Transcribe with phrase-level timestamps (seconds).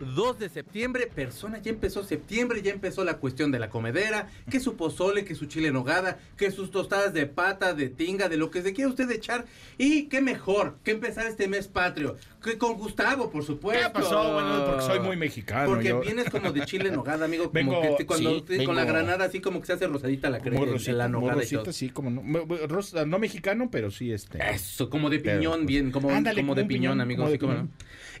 [0.00, 4.60] 2 de septiembre, persona, ya empezó septiembre, ya empezó la cuestión de la comedera, que
[4.60, 8.36] su pozole, que su chile en nogada, que sus tostadas de pata, de tinga, de
[8.36, 9.44] lo que se quiera usted echar.
[9.78, 13.86] Y qué mejor que empezar este mes patrio, que con Gustavo, por supuesto.
[13.88, 14.32] ¿Qué pasó?
[14.34, 15.66] Bueno, porque soy muy mexicano.
[15.68, 16.00] Porque yo.
[16.00, 18.76] vienes como de chile en nogada, amigo, como Vengo- que te- cuando sí, te- con
[18.76, 21.72] la granada así como que se hace rosadita la crema, la nogada y rosita, todo.
[21.72, 22.22] sí, como no.
[22.66, 24.38] rosa, no mexicano, pero sí este.
[24.50, 27.18] Eso, como de piñón, pues, bien, como, ándale, como como de piñón, piñón, amigo.
[27.22, 27.68] como sí, de cómo no.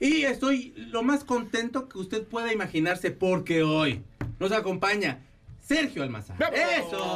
[0.00, 4.02] Y estoy lo más contento que usted pueda imaginarse porque hoy
[4.38, 5.20] nos acompaña
[5.60, 6.36] Sergio Almazán.
[6.52, 7.14] ¡Eso!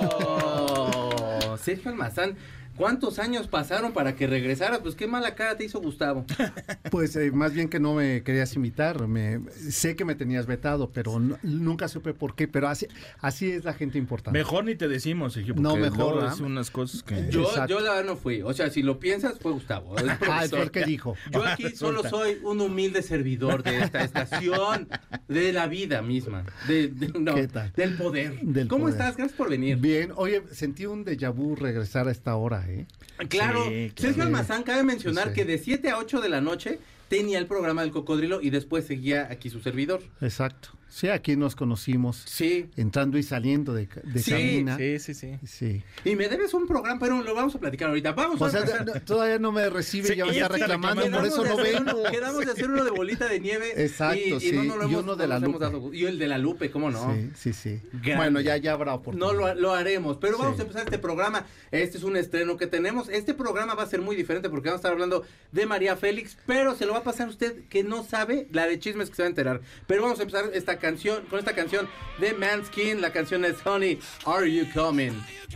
[1.62, 2.37] Sergio Almazán.
[2.81, 4.81] ¿Cuántos años pasaron para que regresara?
[4.81, 6.25] Pues qué mala cara te hizo Gustavo.
[6.91, 9.06] Pues eh, más bien que no me querías invitar.
[9.06, 12.48] Me, sé que me tenías vetado, pero no- nunca supe por qué.
[12.48, 12.87] Pero así,
[13.20, 14.37] así es la gente importante.
[14.37, 16.33] Mejor ni te decimos, Sergio, No, mejor, ¿ah?
[16.33, 17.28] es unas cosas que.
[17.31, 17.75] Yo, Exacto.
[17.75, 18.41] yo la verdad no fui.
[18.42, 19.94] O sea, si lo piensas, fue Gustavo.
[20.00, 20.59] Ah, es profesor.
[20.62, 21.15] porque dijo.
[21.33, 24.89] Yo aquí solo soy un humilde servidor de esta estación,
[25.28, 27.72] de la vida misma, de, de- no, ¿Qué tal?
[27.77, 28.41] del poder.
[28.41, 28.94] Del ¿Cómo poder.
[28.98, 29.17] estás?
[29.17, 29.77] Gracias por venir.
[29.77, 32.86] Bien, oye, sentí un déjà vu regresar a esta hora, ¿eh?
[33.28, 34.22] Claro, Sí, Sergio claro.
[34.28, 35.34] Almazán cabe mencionar Sí.
[35.34, 38.86] que de 7 a 8 de la noche tenía el programa del cocodrilo y después
[38.86, 40.02] seguía aquí su servidor.
[40.20, 40.70] Exacto.
[40.91, 42.69] Sí, aquí nos conocimos Sí.
[42.77, 44.77] entrando y saliendo de, de Sí, cabina.
[44.77, 45.38] Sí, sí, sí.
[45.47, 45.82] Sí.
[46.05, 48.12] Y me debes un programa, pero lo vamos a platicar ahorita.
[48.12, 50.55] Vamos O a sea, no- todavía no me recibe, Sí, ya me y ya está
[50.56, 53.72] está reclamando, por eso no uno- quedamos de hacer uno de bolita de nieve.
[53.82, 55.58] Exacto, y, y sí, no nos lo y hemos- uno de no la Lupe.
[55.60, 57.14] dado- Y el de la Lupe, ¿cómo no?
[57.14, 57.80] Sí, sí, sí.
[57.92, 58.16] Grande.
[58.16, 59.32] Bueno, ya, ya habrá oportunidad.
[59.32, 60.60] No lo, lo haremos, pero vamos Sí.
[60.62, 61.47] a empezar este programa.
[61.70, 63.08] Este es un estreno que tenemos.
[63.08, 66.36] Este programa va a ser muy diferente porque vamos a estar hablando de María Félix,
[66.47, 69.16] pero se lo va a pasar a usted que no sabe la de chismes que
[69.16, 69.60] se va a enterar.
[69.86, 73.00] Pero vamos a empezar esta canción con esta canción de Manskin.
[73.00, 75.12] La canción es Honey, Are You Coming?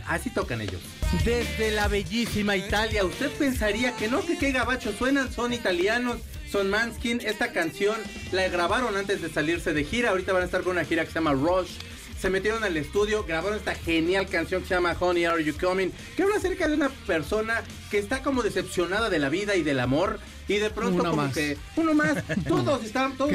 [0.07, 0.81] Así tocan ellos.
[1.23, 6.17] Desde la bellísima Italia, usted pensaría que no, que qué gabacho suenan, son italianos.
[6.49, 7.97] Son Manskin, esta canción
[8.31, 10.11] la grabaron antes de salirse de gira.
[10.11, 11.71] Ahorita van a estar con una gira que se llama Rush.
[12.19, 15.89] Se metieron al estudio, grabaron esta genial canción que se llama Honey Are You Coming,
[16.15, 19.79] que habla acerca de una persona que está como decepcionada de la vida y del
[19.79, 21.33] amor y de pronto Uno como más.
[21.33, 23.31] que uno más, todos estamos, todos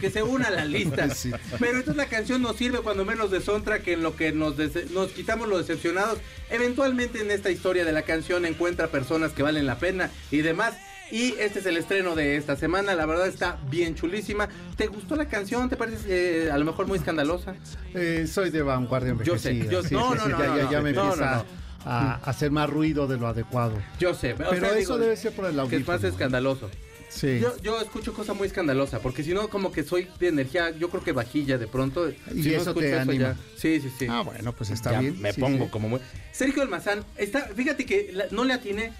[0.00, 1.08] que se una a la lista.
[1.14, 1.30] Sí.
[1.58, 4.56] Pero entonces la canción nos sirve cuando menos de soundtrack en lo que nos,
[4.90, 6.18] nos quitamos los decepcionados.
[6.50, 10.74] Eventualmente en esta historia de la canción encuentra personas que valen la pena y demás.
[11.10, 12.94] Y este es el estreno de esta semana.
[12.94, 14.48] La verdad está bien chulísima.
[14.76, 15.68] ¿Te gustó la canción?
[15.68, 17.54] ¿Te parece eh, a lo mejor muy escandalosa?
[17.94, 20.70] Eh, soy de vanguardia Yo sé, yo- Sí, no, sí, no, sí, no, ya, no,
[20.70, 21.44] ya- no, me no, empieza no,
[21.90, 23.78] A, hacer más ruido de lo adecuado.
[23.98, 24.34] Yo sé.
[24.36, 25.96] Pero sea, eso digo, debe ser por el Que es audífono.
[25.98, 26.70] más escandaloso.
[27.08, 27.38] Sí.
[27.40, 30.90] Yo, yo escucho cosas muy escandalosas, porque si no, como que soy de energía, yo
[30.90, 32.10] creo que vajilla de pronto.
[32.10, 33.28] Y si no eso escucho te anima.
[33.28, 34.06] ya- Sí, sí, sí.
[34.10, 35.18] Ah, bueno, pues está Ya bien.
[35.22, 35.70] Me Sí, pongo sí.
[35.70, 36.00] como muy.
[36.32, 38.92] Sergio Almazán, está, fíjate que la- no le atiné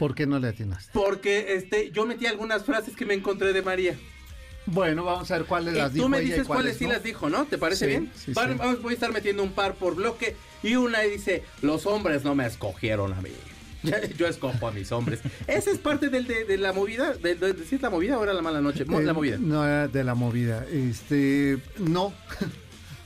[0.00, 0.90] ¿Por qué no le atinaste?
[0.92, 3.94] porque este, yo metí algunas frases que me encontré de María.
[4.66, 6.78] Bueno, vamos a ver cuáles Y las dijo tú me ella y dices cuáles cuáles
[6.78, 6.92] sí no.
[6.92, 7.44] las dijo, ¿no?
[7.44, 8.10] ¿Te parece Sí, bien?
[8.14, 8.32] sí.
[8.34, 12.34] Vamos, voy a estar metiendo un par por bloque y una dice, los hombres no
[12.34, 13.30] me escogieron a mí.
[14.18, 15.20] Yo escojo a mis hombres.
[15.46, 18.18] Esa es parte del, de, de la movida, de, de, de- ¿sí es la movida
[18.18, 18.84] o era la mala noche?
[18.88, 19.36] Eh, la movida.
[19.38, 20.64] No, era de la movida.
[20.72, 22.12] Este, no.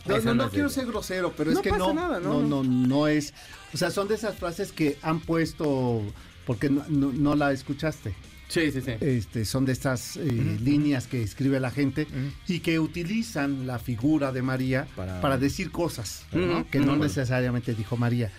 [0.07, 2.43] No, no, quiero ser grosero, pero No es que pasa no, nada, ¿no?
[2.43, 3.33] no, no, no es.
[3.73, 6.03] O sea, son de esas frases que han puesto
[6.47, 8.15] porque no, no- no la escuchaste.
[8.49, 8.93] Sí, sí, sí.
[9.01, 12.07] Este, son de estas eh, líneas que escribe la gente
[12.47, 16.25] y que utilizan la figura de María para, Para- decir cosas
[16.71, 18.31] que no necesariamente dijo María.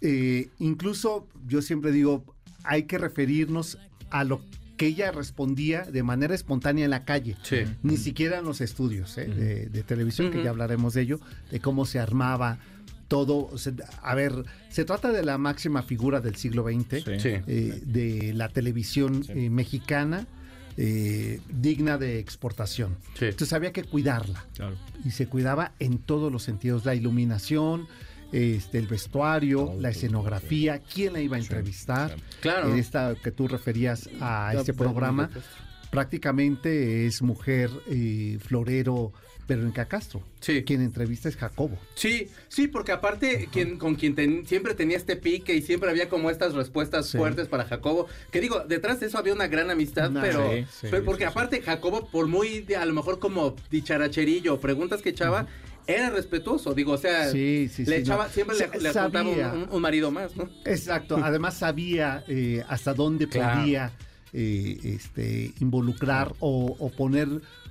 [0.00, 2.24] Eh, incluso yo siempre digo,
[2.64, 3.78] hay que referirnos
[4.10, 4.40] a lo
[4.78, 7.36] que ella respondía de manera espontánea en la calle.
[7.42, 7.58] Sí.
[7.82, 9.26] Ni siquiera en los estudios ¿eh?
[9.26, 12.58] de, de televisión, que ya hablaremos de ello, de cómo se armaba
[13.10, 13.48] todo.
[13.52, 13.72] O sea,
[14.02, 14.32] a ver,
[14.70, 17.20] se trata de la máxima figura del siglo XX, Sí.
[17.20, 17.28] Sí.
[17.46, 19.32] eh, de la televisión Sí.
[19.34, 20.26] eh, mexicana,
[20.76, 22.96] eh, digna de exportación.
[23.18, 23.26] Sí.
[23.26, 24.76] Entonces había que cuidarla Claro.
[25.04, 27.86] y se cuidaba en todos los sentidos, la iluminación,
[28.32, 32.14] este, el vestuario, Todo, la todo, escenografía, quién la iba a entrevistar.
[32.16, 32.22] sí.
[32.40, 32.70] Claro.
[32.72, 35.44] En esta que tú referías a este bueno, programa, pues.
[35.90, 39.12] prácticamente es mujer eh, florero
[39.50, 40.22] Verónica Castro.
[40.40, 40.62] Sí.
[40.64, 41.78] Quien entrevista es Jacobo.
[41.94, 46.08] Sí, sí, porque aparte quien, con quien ten- siempre tenía este pique y siempre había
[46.08, 47.18] como estas respuestas Sí.
[47.18, 50.64] fuertes para Jacobo, que digo, detrás de eso había una gran amistad, Nah, pero, sí,
[50.70, 51.32] sí, pero porque sí, sí.
[51.32, 55.46] aparte Jacobo, por muy, de- a lo mejor como dicharacherillo, preguntas que echaba,
[55.86, 58.32] era respetuoso, digo, o sea, Sí, sí, le sí, echaba, no.
[58.32, 59.52] siempre le, le apuntaba un, sabía.
[59.52, 60.48] un- un marido más, ¿no?
[60.64, 63.60] Exacto, además sabía eh, hasta dónde Claro.
[63.60, 63.92] podía
[64.32, 67.28] eh, este, involucrar o, o poner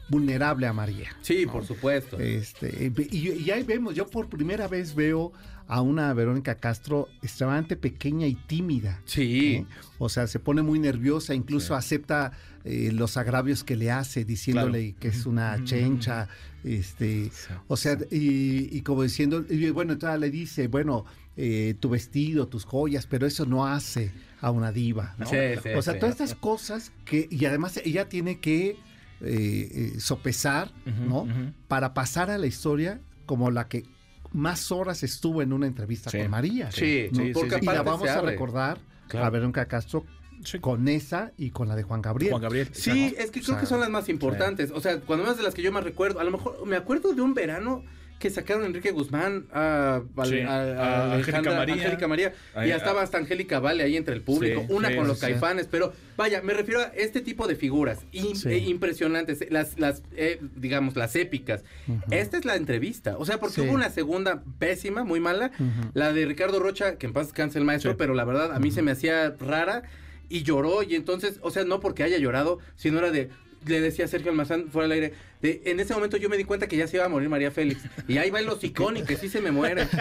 [0.10, 1.10] vulnerable a María.
[1.22, 2.20] Sí, por supuesto.
[2.20, 5.32] Este, y, y ahí vemos, yo por primera vez veo
[5.70, 9.02] a una Verónica Castro extremadamente pequeña y tímida.
[9.06, 9.56] Sí.
[9.56, 9.66] ¿eh?
[10.00, 12.32] O sea, se pone muy nerviosa, incluso acepta
[12.66, 16.28] eh, los agravios que le hace, diciéndole que es una chencha,
[16.64, 17.32] este,
[17.68, 21.06] o sea, y, y como diciendo, y bueno, entonces le dice, bueno,
[21.38, 25.28] eh, tu vestido, tus joyas, pero eso no hace a una diva, ¿no?
[25.28, 26.00] Sí, sí, o sea, sí.
[26.00, 28.76] todas estas cosas que, y además ella tiene que
[29.22, 31.28] eh, eh, sopesar, ¿no?
[31.68, 33.84] Para pasar a la historia como la que
[34.32, 36.20] más horas estuvo en una entrevista Sí.
[36.20, 36.72] con María.
[36.72, 37.24] Sí, ¿no?
[37.24, 37.66] sí, porque sí, sí.
[37.70, 39.26] Y la vamos a recordar Claro.
[39.26, 40.06] a Verónica Castro
[40.44, 40.60] Sí.
[40.60, 42.32] con esa y con la de Juan Gabriel.
[42.32, 42.70] Juan Gabriel.
[42.72, 44.72] Sí, es que O creo sea, que son las más importantes.
[44.72, 47.14] O sea, cuando más de las que yo más recuerdo, a lo mejor me acuerdo
[47.14, 47.84] de un verano
[48.20, 51.74] que sacaron a Enrique Guzmán a, a- Sí, a- a a Angélica Alejandra- María.
[51.76, 54.96] Angélica María, y Ahí, estaba hasta Angélica Vale ahí entre el público, Sí, una sí,
[54.98, 59.80] con los caifanes, pero vaya, me refiero a este tipo de figuras eh, impresionantes, las,
[59.80, 61.64] las eh, digamos, las épicas.
[62.12, 63.62] Esta es la entrevista, o sea, porque Sí.
[63.62, 65.52] hubo una segunda pésima, muy mala,
[65.94, 67.98] la de Ricardo Rocha, que en paz descanse el maestro, Sí.
[67.98, 69.84] pero la verdad a mí se me hacía rara
[70.28, 73.30] y lloró y entonces, o sea, no porque haya llorado, sino era de
[73.66, 76.44] le decía a Sergio Almazán fuera del aire, de, en ese momento yo me di
[76.44, 77.82] cuenta que ya se iba a morir María Félix.
[78.08, 79.88] Y ahí va el hocicón y que sí se me muere.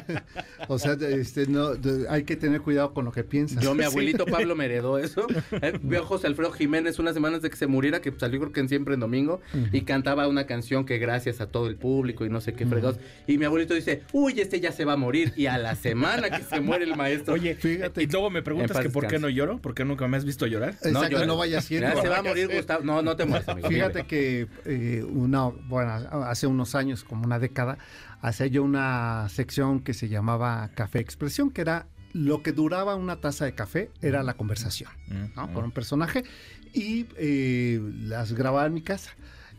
[0.71, 3.63] O sea, este, no, de- hay que tener cuidado con lo que piensas.
[3.63, 3.87] Yo, mi Sí.
[3.87, 5.27] abuelito Pablo me heredó eso.
[5.63, 8.53] Eh, Vio a José Alfredo Jiménez unas semanas de que se muriera, que salió creo
[8.53, 9.41] que en siempre en domingo,
[9.73, 12.99] y cantaba una canción que gracias a todo el público y no sé qué fregados.
[13.27, 15.33] Y mi abuelito dice, uy, este ya se va a morir.
[15.37, 17.35] Y a la semana que se muere el maestro.
[17.35, 18.03] Oye, Fíjate.
[18.03, 20.47] y luego me preguntas que por qué no lloro, por qué nunca me has visto
[20.47, 20.75] llorar.
[20.83, 21.89] Exacto, yo- no vaya siendo.
[21.95, 22.85] Ya se va a morir Gustavo.
[22.85, 23.69] No, no te mueres, amigo.
[23.69, 25.93] Fíjate que eh, una, bueno,
[26.25, 27.79] hace unos años, como una década,
[28.21, 33.21] hacía yo una sección que se llamaba Café Expresión, que era lo que duraba una
[33.21, 34.91] taza de café, era la conversación,
[35.37, 35.53] ¿no?
[35.53, 36.25] Con un personaje
[36.73, 39.11] y eh, las grababa en mi casa.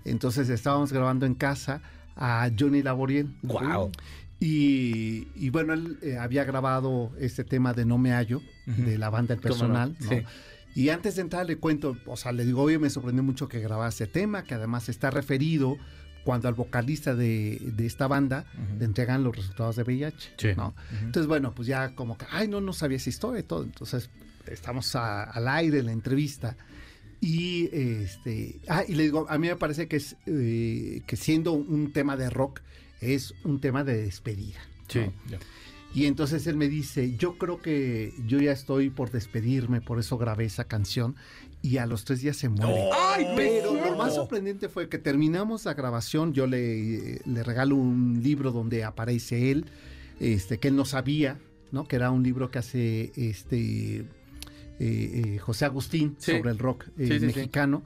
[0.05, 1.81] Entonces estábamos grabando en casa
[2.15, 3.33] a Johnny Laboriel.
[3.43, 3.91] Guau.
[4.39, 9.09] Y, y bueno, él eh, había grabado este tema de No me hallo, de la
[9.09, 9.41] banda El.
[9.41, 10.09] Personal, ¿no?
[10.09, 10.23] Sí.
[10.75, 13.59] Y antes de entrar le cuento, o sea, le digo, oye, me sorprendió mucho que
[13.59, 15.77] grabara este tema, que además está referido
[16.23, 18.45] cuando al vocalista de, de esta banda
[18.77, 20.47] le entregan los resultados de VIH, Sí.
[20.55, 20.75] ¿no?
[21.01, 23.63] Entonces, bueno, pues ya como que, ay, no, no sabía esa historia y todo.
[23.63, 24.09] Entonces,
[24.45, 26.55] estamos a- al aire en la entrevista.
[27.21, 31.51] Y este, ah, y le digo, a mí me parece que es eh, que siendo
[31.53, 32.61] un tema de rock,
[33.01, 34.59] es un tema de despedida.
[34.87, 35.01] Sí.
[35.93, 40.17] Y entonces él me dice, yo creo que yo ya estoy por despedirme, por eso
[40.17, 41.15] grabé esa canción.
[41.61, 42.89] Y a los tres días se muere.
[42.93, 48.21] ¡Ay, Pero lo más sorprendente fue que terminamos la grabación, yo le, le regalo un
[48.23, 49.65] libro donde aparece él,
[50.19, 51.37] este, que él no sabía,
[51.71, 51.85] ¿no?
[51.87, 54.05] Que era un libro que hace este eh,
[54.79, 56.31] eh, José Agustín Sí.
[56.37, 57.25] sobre el rock eh, Sí, sí, sí.
[57.25, 57.83] mexicano.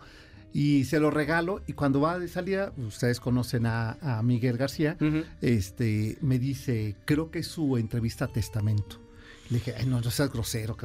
[0.53, 4.97] Y se lo regalo, y cuando va de salida, ustedes conocen a, a Miguel García,
[5.41, 9.01] este, me dice, creo que es su entrevista a testamento.
[9.49, 10.77] Le dije, ay, no, no seas grosero.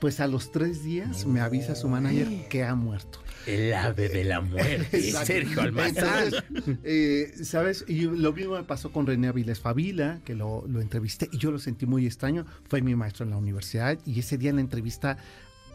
[0.00, 3.20] Pues a los tres días me avisa su manager que ha muerto.
[3.46, 5.00] El ave de la muerte.
[5.24, 6.24] Sergio Almazán.
[6.24, 7.84] Entonces, eh, ¿sabes?
[7.86, 11.52] Y lo mismo me pasó con René Aviles Favila, que lo, lo entrevisté y yo
[11.52, 12.46] lo sentí muy extraño.
[12.68, 15.18] Fue mi maestro en la universidad y ese día en la entrevista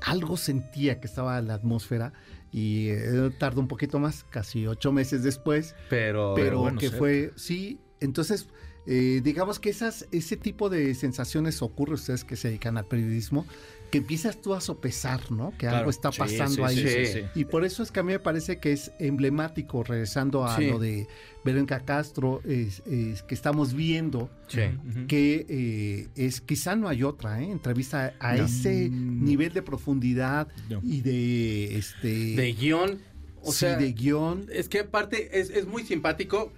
[0.01, 2.13] algo sentía que estaba la atmósfera
[2.51, 7.31] y eh, tardó un poquito más, casi ocho meses después, Pero, pero bueno, que fue,
[7.35, 8.47] sí, entonces,
[8.85, 12.85] eh, digamos que esas, ese tipo de sensaciones ocurre a ustedes que se dedican al
[12.85, 13.45] periodismo,
[13.91, 15.51] que empiezas tú a sopesar, ¿no?
[15.51, 15.77] Que Claro.
[15.77, 16.75] algo está pasando sí, ahí.
[16.77, 17.19] sí, sí, sí.
[17.35, 20.67] Y por eso es que a mí me parece que es emblemático, regresando a Sí.
[20.67, 21.07] lo de
[21.43, 24.29] Verónica Castro, es, es que estamos viendo
[25.07, 27.49] que eh, es quizá no hay otra, ¿eh?
[27.51, 28.45] Entrevista a No.
[28.45, 30.81] ese nivel de profundidad No.
[30.83, 32.99] y de este De guion.
[33.41, 34.47] O sí, sea, de guion.
[34.51, 36.51] Es que aparte es, es muy simpático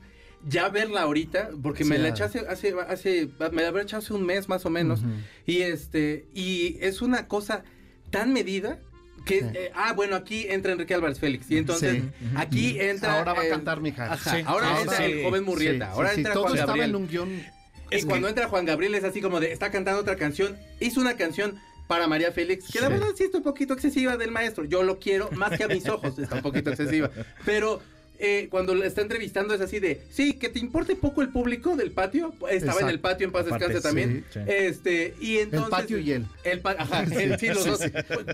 [0.48, 4.14] ya verla ahorita, porque me la eché hace, hace, hace, me la habré echado hace
[4.14, 5.02] un mes más o menos.
[5.46, 7.64] Y este, y es una cosa
[8.10, 8.80] tan medida
[9.26, 9.46] que, Sí.
[9.54, 11.50] eh, ah, bueno, aquí entra Enrique Álvarez Félix.
[11.52, 12.10] Y entonces, Sí.
[12.36, 13.20] aquí entra.
[13.20, 13.80] Ahora va a cantar.
[14.00, 15.04] Ajá, Sí, ahora sí, entra sí.
[15.04, 15.86] el joven Murrieta.
[15.86, 16.90] Sí, ahora sí, sí, entra todo Juan estaba Gabriel.
[16.90, 17.44] en un guion.
[17.92, 20.58] Y cuando entra Juan Gabriel es así como de, está cantando otra canción.
[20.80, 24.32] Hizo una canción para María Félix, que la verdad sí está un poquito excesiva del
[24.32, 24.64] maestro.
[24.64, 27.12] Yo lo quiero más que a mis ojos, está un poquito excesiva.
[27.46, 27.82] Pero
[28.24, 31.76] eh, cuando le está entrevistando es así de, sí, que te importe poco el público
[31.76, 32.34] del patio.
[32.50, 34.26] Estaba en el patio en paz Aparte, descanse también.
[34.32, 34.46] sí, sí.
[34.48, 35.70] Este, y entonces.
[35.70, 36.26] patio y él.
[36.44, 37.80] El pa- ajá, él, sí, los dos.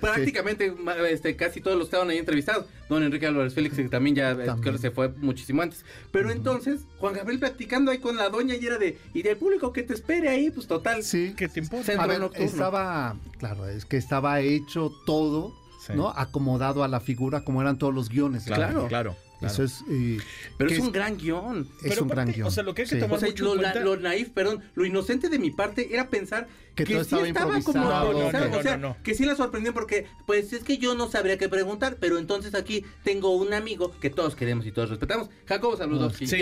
[0.01, 0.73] Prácticamente
[1.09, 2.65] este, casi todos los que estaban ahí entrevistados.
[2.89, 4.57] Don Enrique Álvarez Félix, que también ya También.
[4.61, 5.83] creo que se fue muchísimo antes.
[6.11, 9.73] Pero entonces, Juan Gabriel platicando ahí con la doña y era de, y del público
[9.73, 11.03] que te espere ahí, pues total.
[11.03, 11.33] Sí.
[11.35, 11.93] ¿Qué te importa?
[12.01, 15.53] A ver, estaba, claro, es que estaba hecho todo,
[15.85, 15.93] Sí.
[15.95, 16.09] ¿no?
[16.09, 18.43] Acomodado a la figura como eran todos los guiones.
[18.43, 18.87] Claro, Claro.
[18.87, 19.15] claro.
[19.39, 19.53] Claro.
[19.53, 20.17] Eso es, eh,
[20.57, 21.67] Pero es un gran guion.
[21.83, 22.47] es Pero un gran guion.
[22.47, 23.01] o sea, lo que hay que Sí.
[23.01, 25.93] tomar O sea, mucho lo, en cuenta- lo naif, perdón, lo inocente de mi parte
[25.93, 29.35] era pensar Que que, todo sí estaba estaba como o sea, No, que sí la
[29.35, 33.53] sorprendió porque, pues es que yo no sabría qué preguntar, pero entonces aquí tengo un
[33.53, 36.27] amigo que todos queremos y todos respetamos, Jacobo Saludowski.
[36.27, 36.37] Sí,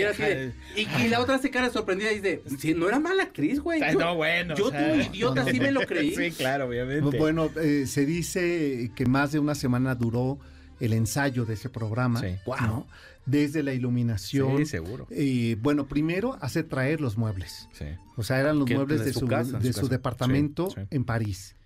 [0.76, 3.80] y, la otra se cara sorprendida y dice, sí, no era mala actriz, güey.
[3.92, 4.54] Yo, no, bueno.
[4.56, 6.14] yo o sea, tú, idiota, sí me lo creí.
[6.14, 7.16] Sí, claro, obviamente.
[7.18, 10.38] Bueno, eh, se dice que más de una semana duró
[10.80, 12.36] el ensayo de ese programa, Sí.
[12.62, 12.86] ¿no?
[13.24, 14.58] Desde la iluminación.
[14.58, 15.06] Sí, seguro.
[15.10, 17.68] Y bueno, primero hacer traer los muebles.
[17.72, 17.86] Sí.
[18.16, 19.90] O sea, eran los muebles de de su su, casa, de su su casa.
[19.90, 20.86] departamento Sí, sí.
[20.90, 21.56] en París.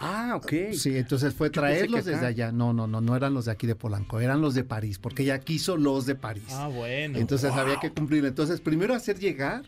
[0.00, 0.72] Ah, ok.
[0.72, 2.52] Sí, entonces fue Yo traerlos desde allá.
[2.52, 5.24] No, no, no, no eran los de aquí de Polanco, eran los de París, porque
[5.24, 6.44] ella quiso los de París.
[6.50, 7.18] Ah, bueno.
[7.18, 7.60] Entonces Wow.
[7.60, 8.24] había que cumplir.
[8.24, 9.64] Entonces, primero hacer llegar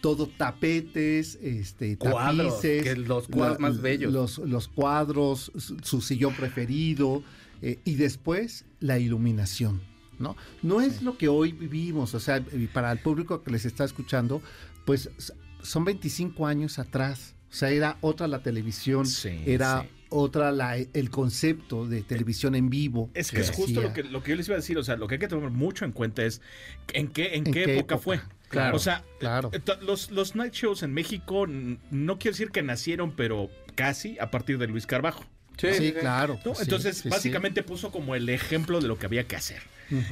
[0.00, 4.12] todo tapetes, este, Cuadros, tapices, que los cuadros más bellos.
[4.12, 7.22] Los, los cuadros, su, su sillón preferido,
[7.62, 9.80] eh, y después la iluminación.
[10.18, 10.36] ¿no?
[10.62, 14.42] No es lo que hoy vivimos, o sea, para el público que les está escuchando,
[14.84, 15.10] pues
[15.62, 17.36] son 25 años atrás.
[17.50, 19.88] O sea, era otra la televisión, Sí, era sí.
[20.10, 23.10] otra la, el concepto de televisión en vivo.
[23.14, 24.96] Es que es justo lo que, lo que yo les iba a decir, o sea,
[24.96, 26.40] lo que hay que tomar mucho en cuenta es
[26.92, 27.98] en qué, en ¿En qué, qué época, época?
[27.98, 28.20] fue.
[28.48, 29.50] Claro, O sea, claro.
[29.52, 34.30] eh, los, los night shows en México, no quiero decir que nacieron, pero casi a
[34.30, 35.24] partir de Luis Carbajo.
[35.58, 36.38] Sí, claro.
[36.44, 36.54] ¿no?
[36.54, 37.08] sí, Entonces, sí, sí.
[37.08, 39.62] básicamente puso como el ejemplo de lo que había que hacer.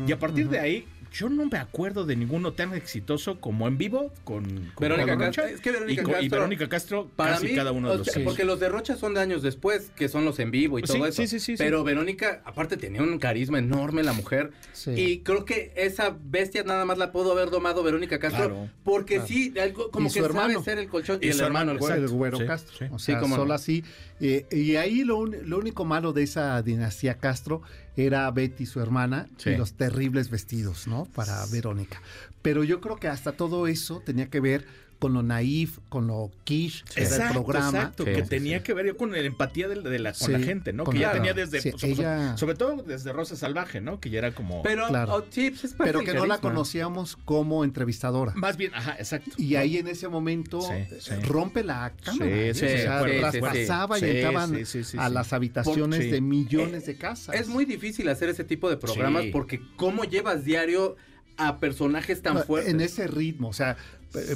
[0.07, 3.79] Y a partir de ahí, yo no me acuerdo de ninguno tan exitoso como en
[3.79, 4.45] vivo con,
[4.75, 5.45] con Verónica Castro.
[5.45, 7.91] Rocha Es que Verónica y, con- y Castro, Verónica Castro Para casi mí, cada uno
[7.91, 10.51] de los sea, porque los de Rocha son de años después, que son los en
[10.51, 11.23] vivo y Sí, todo eso.
[11.23, 11.63] sí, sí, sí, sí.
[11.63, 14.53] Pero Verónica, aparte, tenía un carisma enorme la mujer.
[14.73, 14.91] Sí.
[14.93, 18.45] Y creo que esa bestia nada más la pudo haber domado Verónica Castro.
[18.49, 19.29] Claro, porque claro.
[19.29, 20.63] sí, algo como que sabe hermano.
[20.63, 21.19] ser el colchón.
[21.23, 21.95] Y, Y el su hermano, el güero.
[21.97, 22.77] el güero Sí, Castro.
[22.79, 22.85] sí.
[22.91, 23.43] O Sí, sea, cómo no.
[23.43, 23.85] solo así.
[24.21, 27.63] eh, y ahí lo, un- lo único malo de esa dinastía Castro
[27.97, 29.51] era Betty, su hermana, Sí.
[29.51, 31.05] y los terribles vestidos, ¿no?
[31.07, 32.01] Para Verónica.
[32.43, 34.67] Pero yo creo que hasta todo eso tenía que ver
[34.99, 37.69] con lo naif, con lo quiche del Exacto, programa.
[37.79, 40.33] exacto, Sí, que sí, tenía que ver con la empatía de, de la, con Sí,
[40.33, 40.85] la gente, ¿no?
[40.85, 44.01] con Que ya tenía desde, sí, sobre, ella- sobre todo desde Rosa Salvaje, ¿no?
[44.01, 44.63] Que ya era como...
[44.63, 45.17] Pero, Claro.
[45.17, 48.33] oh, pues es Pero del que no la conocíamos como entrevistadora.
[48.37, 49.31] Más bien, ajá, exacto.
[49.37, 51.15] Y ahí en ese momento Sí, eh, sí.
[51.27, 52.25] rompe la cámara.
[52.25, 52.55] Sí, ¿eh?
[52.55, 54.59] sí, o sí, sea, traspasaba y entraban
[54.99, 57.35] a las habitaciones de millones de casas.
[57.35, 60.97] Es muy difícil hacer ese tipo de programas porque cómo llevas diario
[61.39, 62.73] a personajes tan fuertes.
[62.73, 63.77] En ese ritmo, o sea, eh,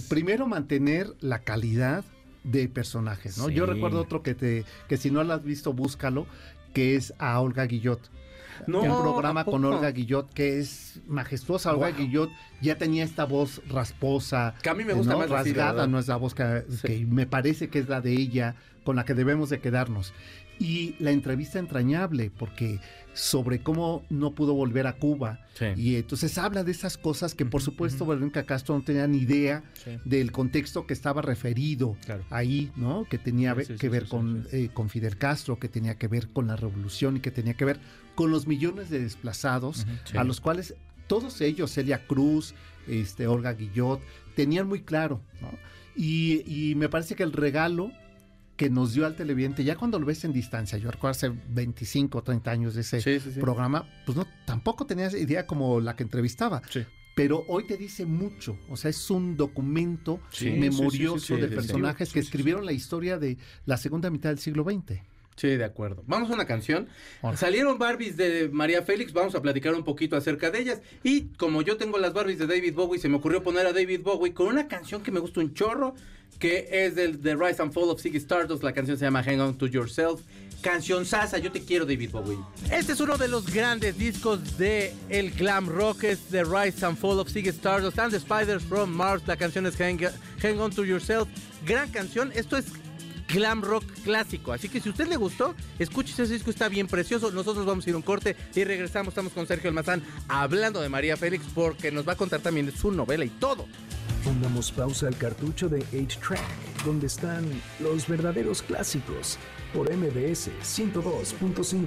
[0.09, 2.05] primero mantener la calidad
[2.45, 3.49] de personajes, ¿no?
[3.49, 3.55] Sí.
[3.55, 6.27] Yo recuerdo otro que te que si no lo has visto, búscalo,
[6.73, 8.11] que es a Olga Guillot.
[8.67, 9.65] No, un programa ¿a con?
[9.65, 11.73] Olga Guillot que es majestuosa.
[11.73, 11.99] Olga Wow.
[11.99, 15.21] Guillot ya tenía esta voz rasposa, Que a mí me gusta ¿no?
[15.21, 18.57] más rasgada, no es la voz que, que me parece que es la de ella,
[18.85, 20.13] con la que debemos de quedarnos.
[20.61, 22.79] Y la entrevista entrañable, porque
[23.15, 25.41] sobre cómo no pudo volver a Cuba.
[25.55, 25.65] Sí.
[25.77, 29.65] Y entonces habla de esas cosas que por supuesto Verónica Castro no tenía ni idea
[29.83, 29.93] Sí.
[30.05, 32.25] del contexto que estaba referido Claro.
[32.31, 33.05] ahí, ¿no?
[33.11, 36.47] Que tenía Sí, que ver con, eh, con Fidel Castro, que tenía que ver con
[36.47, 37.81] la revolución y que tenía que ver
[38.15, 40.75] con los millones de desplazados a los cuales
[41.07, 42.55] todos ellos, Celia Cruz,
[42.87, 44.01] este, Olga Guillot,
[44.37, 45.51] tenían muy claro, ¿no?
[45.97, 47.91] Y, y me parece que el regalo
[48.61, 52.19] que nos dio al televidente, ya cuando lo ves en distancia, yo recuerdo hace 25
[52.19, 53.41] o 30 años de ese Sí, sí, sí.
[53.41, 56.61] programa, pues no, tampoco tenías idea como la que entrevistaba.
[57.15, 62.67] Pero hoy te dice mucho, o sea, es un documento memorioso de personajes que escribieron
[62.67, 65.01] la historia de la segunda mitad del siglo XX.
[65.37, 66.05] Sí, de acuerdo.
[66.07, 66.87] Vamos a una canción.
[67.35, 70.83] Salieron Barbies de María Félix, vamos a platicar un poquito acerca de ellas.
[71.03, 74.03] Y como yo tengo las Barbies de David Bowie, se me ocurrió poner a David
[74.03, 75.95] Bowie con una canción que me gusta un chorro,
[76.39, 78.63] que es del The Rise and Fall of Ziggy Stardust.
[78.63, 80.21] La canción se llama Hang On To Yourself.
[80.61, 82.39] Canción Sasa, yo te quiero David Bowie.
[82.71, 86.99] Este es uno de los grandes discos de el glam rock, es The Rise and
[86.99, 89.23] Fall of Ziggy Stardust and the Spiders from Mars.
[89.27, 89.99] La canción es Hang,
[90.43, 91.29] Hang On To Yourself.
[91.65, 92.67] Gran canción, esto es
[93.33, 94.53] glam rock clásico.
[94.53, 97.31] Así que si a usted le gustó, escuche ese disco, está bien precioso.
[97.31, 99.13] Nosotros vamos a ir un corte y regresamos.
[99.13, 102.91] Estamos con Sergio Almazán hablando de María Félix porque nos va a contar también su
[102.91, 103.67] novela y todo.
[104.25, 107.43] Pongamos pausa al cartucho de 8-Track, donde están
[107.79, 109.39] los verdaderos clásicos,
[109.73, 111.87] por MBS 102.5.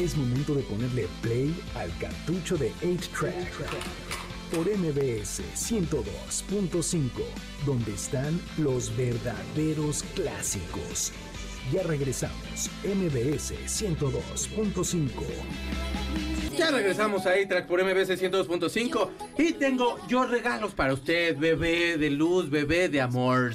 [0.00, 3.52] Es momento de ponerle play al cartucho de 8-Track
[4.54, 7.10] por MBS 102.5,
[7.66, 11.12] donde están los verdaderos clásicos.
[11.70, 15.08] Ya regresamos, MBS 102.5.
[16.56, 22.10] Ya regresamos a A-Track por MBC 102.5 y tengo yo regalos para usted, bebé de
[22.10, 23.54] luz, bebé de amor.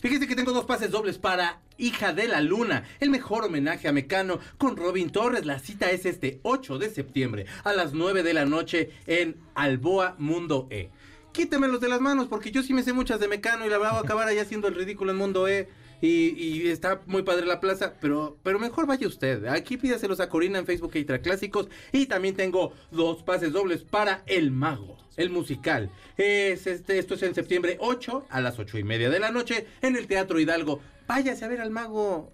[0.00, 3.92] Fíjese que tengo dos pases dobles para Hija de la Luna, el mejor homenaje a
[3.92, 5.44] Mecano con Robin Torres.
[5.44, 10.14] La cita es este 8 de septiembre a las 9 de la noche en Alboa
[10.18, 10.90] Mundo E.
[11.32, 13.88] Quítemelos de las manos porque yo sí me sé muchas de Mecano y la voy
[13.88, 15.68] a acabar allá haciendo el ridículo en Mundo E.
[16.02, 19.46] Y, y está muy padre la plaza, pero, pero mejor vaya usted.
[19.46, 21.68] Aquí pídaselos a Corina en Facebook Eitra Clásicos.
[21.92, 25.90] Y también tengo dos pases dobles para El Mago, el musical.
[26.16, 29.66] Es este, esto es en septiembre 8 a las 8 y media de la noche
[29.80, 30.80] en el Teatro Hidalgo.
[31.06, 32.32] Váyase a ver al mago.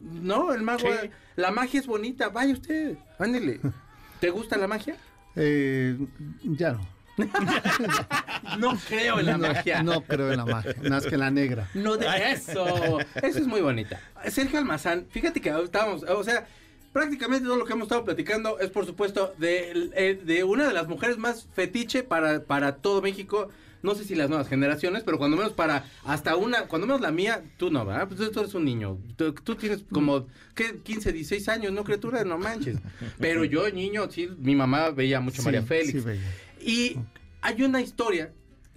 [0.00, 0.80] No, el mago.
[0.80, 1.10] Sí.
[1.36, 2.28] La magia es bonita.
[2.28, 2.98] Vaya usted.
[3.18, 3.60] Ándele.
[4.20, 4.96] ¿Te gusta la magia?
[5.36, 5.96] Eh,
[6.42, 6.95] ya no.
[8.58, 9.82] No creo en la no, magia.
[9.82, 11.68] no creo en la magia, más que la negra.
[11.74, 12.98] No de eso.
[13.14, 14.00] Eso es muy bonita.
[14.28, 16.46] Sergio Almazán, fíjate que estábamos, o sea,
[16.92, 20.72] prácticamente todo lo que hemos estado platicando es por supuesto de, eh, de una de
[20.72, 23.48] las mujeres más fetiche para, para todo México.
[23.82, 27.12] No sé si las nuevas generaciones, pero cuando menos para hasta una, cuando menos la
[27.12, 28.08] mía, tú no, ¿verdad?
[28.08, 28.98] Pues tú eres un niño.
[29.16, 30.80] Tú, tú tienes como, ¿qué?
[30.82, 32.24] 15, 16 años, ¿no, criatura?
[32.24, 32.78] No manches.
[33.18, 35.92] Pero yo, niño, sí, mi mamá veía mucho Sí, María Félix.
[35.92, 36.22] sí veía.
[36.66, 36.98] Y
[37.42, 38.32] hay una historia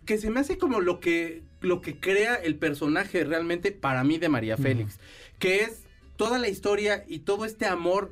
[0.05, 4.19] que se me hace como lo que, lo que crea el personaje realmente para mí
[4.19, 5.00] de María Félix,
[5.39, 8.12] que es toda la historia y todo este amor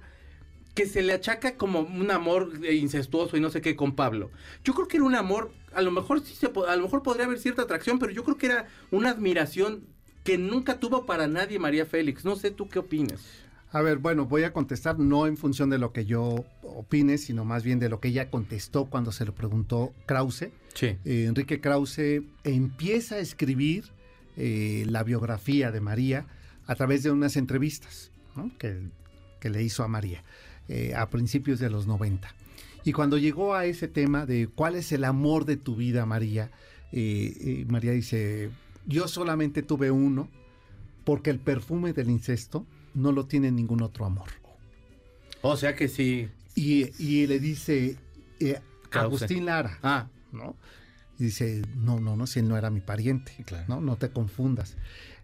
[0.74, 4.32] que se le achaca como un amor incestuoso y no sé qué con Pablo.
[4.64, 7.26] Yo creo que era un amor, a lo mejor sí se a lo mejor podría
[7.26, 9.86] haber cierta atracción, pero yo creo que era una admiración
[10.24, 12.26] que nunca tuvo para nadie María Félix.
[12.26, 13.24] No sé tú qué opinas.
[13.78, 17.46] A ver, bueno, voy a contestar no en función de lo que yo opine, sino
[17.46, 20.50] más bien de lo que ella contestó cuando se lo preguntó Krause.
[20.74, 20.98] Sí.
[21.06, 23.84] Eh, Enrique Krause empieza a escribir
[24.36, 26.26] eh, la biografía de María
[26.66, 28.50] a través de unas entrevistas ¿no?
[28.58, 28.80] que,
[29.40, 30.24] que le hizo a María
[30.70, 32.34] eh, a principios de los 90.
[32.84, 36.50] Y cuando llegó a ese tema de cuál es el amor de tu vida, María,
[36.92, 38.50] eh, María dice,
[38.88, 40.30] yo solamente tuve uno
[41.04, 42.66] porque el perfume del incesto
[42.98, 44.28] no lo tiene ningún otro amor.
[45.42, 46.28] O sea que sí.
[46.56, 47.98] Y, y le dice,
[48.40, 48.60] eh.
[48.92, 50.56] Agustín Lara, Ah, ¿no?
[51.20, 53.66] Y dice, no, no, no, si él no era mi pariente, Claro.
[53.68, 53.82] ¿no?
[53.82, 54.76] No te confundas.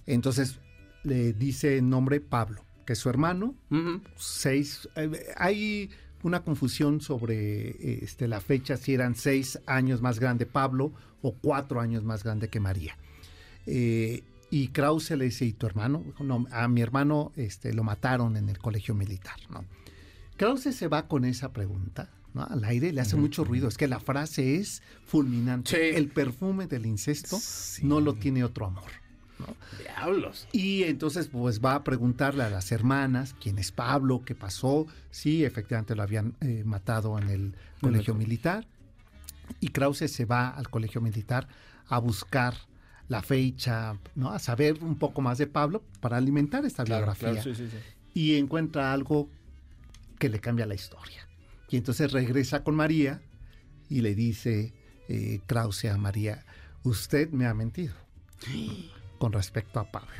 [0.05, 0.59] Entonces
[1.03, 3.55] le dice el nombre Pablo, que es su hermano,
[4.15, 5.89] seis, eh, hay
[6.23, 11.33] una confusión sobre eh, este, la fecha, si eran seis años más grande Pablo o
[11.33, 12.97] cuatro años más grande que María.
[13.65, 16.03] Eh, y Krause le dice, ¿y tu hermano?
[16.19, 19.65] No, a mi hermano este, lo mataron en el colegio militar, ¿no?
[20.37, 22.43] Krause se va con esa pregunta, ¿no?
[22.43, 25.71] Al aire le hace mucho ruido, es que la frase es fulminante.
[25.71, 25.97] Sí.
[25.97, 27.83] El perfume del incesto Sí.
[27.83, 28.91] no lo tiene otro amor.
[29.81, 30.47] diablos.
[30.51, 35.43] Y entonces pues va a preguntarle a las hermanas quién es Pablo, qué pasó, sí,
[35.43, 38.67] efectivamente lo habían eh, matado en el colegio militar.
[39.59, 41.47] Y Krause se va al colegio militar
[41.87, 42.53] a buscar
[43.13, 44.29] la fecha, ¿no?
[44.31, 47.41] a saber un poco más de Pablo para alimentar esta Claro, biografía.
[47.41, 47.77] claro, sí, sí, sí.
[48.13, 49.29] Y encuentra algo
[50.19, 51.27] que le cambia la historia.
[51.69, 53.21] Y entonces regresa con María
[53.89, 54.73] y le dice
[55.09, 56.45] eh, Krause a María,
[56.83, 57.93] usted me ha mentido
[59.19, 60.11] con respecto a Pablo.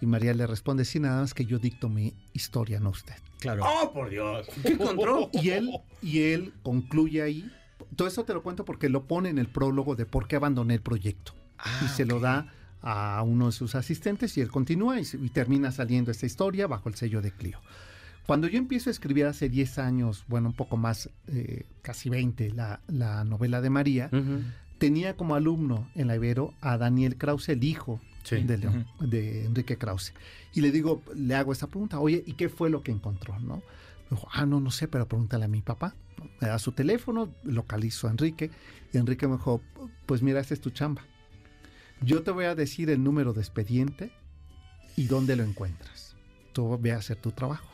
[0.00, 3.14] Y María le responde, sí, nada más que yo dicto mi historia, no usted.
[3.38, 3.64] Claro.
[3.64, 4.46] ¡Oh, por Dios!
[4.62, 5.30] ¿Qué encontró?
[5.32, 5.70] Y él,
[6.02, 7.50] y él concluye ahí,
[7.94, 10.74] todo esto te lo cuento porque lo pone en el prólogo de por qué abandoné
[10.74, 11.32] el proyecto.
[11.58, 12.22] Ah, y se lo ok.
[12.22, 16.66] da a uno de sus asistentes y él continúa y, y termina saliendo esta historia
[16.66, 17.58] bajo el sello de Clio.
[18.26, 22.50] Cuando yo empiezo a escribir hace 10 años, bueno, un poco más, eh, casi 20,
[22.50, 24.42] la, la novela de María, Ujú.
[24.78, 28.42] tenía como alumno en la Ibero a Daniel Krause, el hijo Sí.
[28.42, 30.12] de, León- de Enrique Krause.
[30.52, 33.38] Y le digo, le hago esta pregunta, oye, ¿y qué fue lo que encontró?
[33.38, 33.56] ¿no?
[34.10, 35.94] Me dijo, ah, no, no sé, pero pregúntale a mi papá.
[36.40, 38.50] Me da su teléfono, localizo a Enrique,
[38.92, 39.62] y Enrique me dijo,
[40.06, 41.02] pues mira, esta es tu chamba.
[42.02, 44.10] Yo te voy a decir el número de expediente
[44.96, 46.14] y dónde lo encuentras.
[46.52, 47.68] Tú ve a hacer tu trabajo.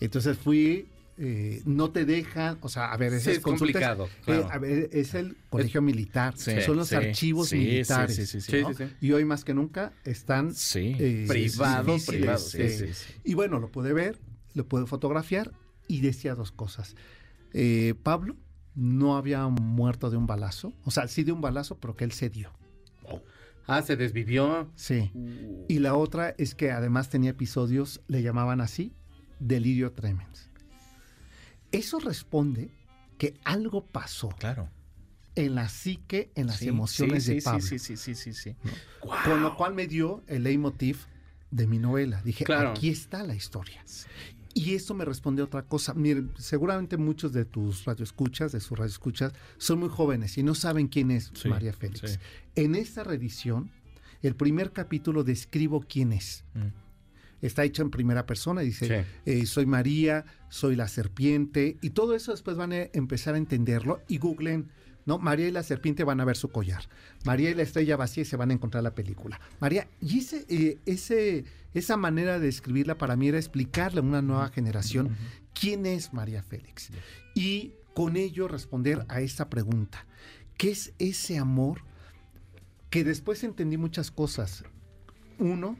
[0.00, 4.06] Entonces fui, eh, no te dejan, o sea, a ver, Sí, es complicado.
[4.06, 4.48] eh, claro.
[4.50, 8.14] a ver, es el colegio militar, Sí, son los sí, archivos militares.
[8.16, 8.62] sí, sí, sí, sí.
[8.62, 8.90] ¿no?
[9.00, 13.14] Y hoy más que nunca están eh, Privado, difíciles, privado, sí, eh, sí, sí.
[13.24, 14.18] Y bueno, lo pude ver,
[14.54, 15.52] lo pude fotografiar
[15.88, 16.94] y decía dos cosas.
[17.54, 18.36] Eh, Pablo
[18.76, 22.12] no había muerto de un balazo, o sea, sí de un balazo, pero que él
[22.12, 22.52] se dio.
[23.66, 24.70] Ah, se desvivió.
[24.76, 25.10] Sí.
[25.68, 28.92] Y la otra es que además tenía episodios, le llamaban así,
[29.40, 30.50] delirio tremens.
[31.72, 32.70] Eso responde
[33.18, 34.68] que algo pasó Claro.
[35.34, 37.60] en la psique, en las Sí, emociones sí, de sí, Pablo.
[37.60, 38.56] Sí, sí, sí, sí, sí.
[39.24, 40.98] Con lo cual me dio el leitmotiv
[41.50, 42.22] de mi novela.
[42.22, 42.70] Dije, Claro.
[42.70, 43.82] aquí está la historia.
[44.58, 45.92] Y esto me responde otra cosa.
[45.92, 50.88] Miren, seguramente muchos de tus radioescuchas, de sus radioescuchas, son muy jóvenes y no saben
[50.88, 52.12] quién es Sí, María Félix.
[52.12, 52.18] sí.
[52.54, 53.70] En esta reedición,
[54.22, 56.42] el primer capítulo describo quién es.
[56.54, 56.68] Mm.
[57.42, 59.10] Está hecho en primera persona, dice, Sí.
[59.30, 64.00] eh, soy María, soy la serpiente, y todo eso después van a empezar a entenderlo
[64.08, 64.70] y googlen,
[65.06, 65.18] ¿no?
[65.18, 66.88] María y la serpiente van a ver su collar.
[67.24, 69.40] María y la estrella vacía y se van a encontrar la película.
[69.60, 74.20] María, y ese, eh, ese, esa manera de escribirla para mí era explicarle a una
[74.20, 75.16] nueva generación
[75.58, 76.90] quién es María Félix.
[77.34, 80.06] Y con ello responder a esta pregunta.
[80.58, 81.80] ¿Qué es ese amor?
[82.90, 84.64] Que después entendí muchas cosas.
[85.38, 85.78] Uno,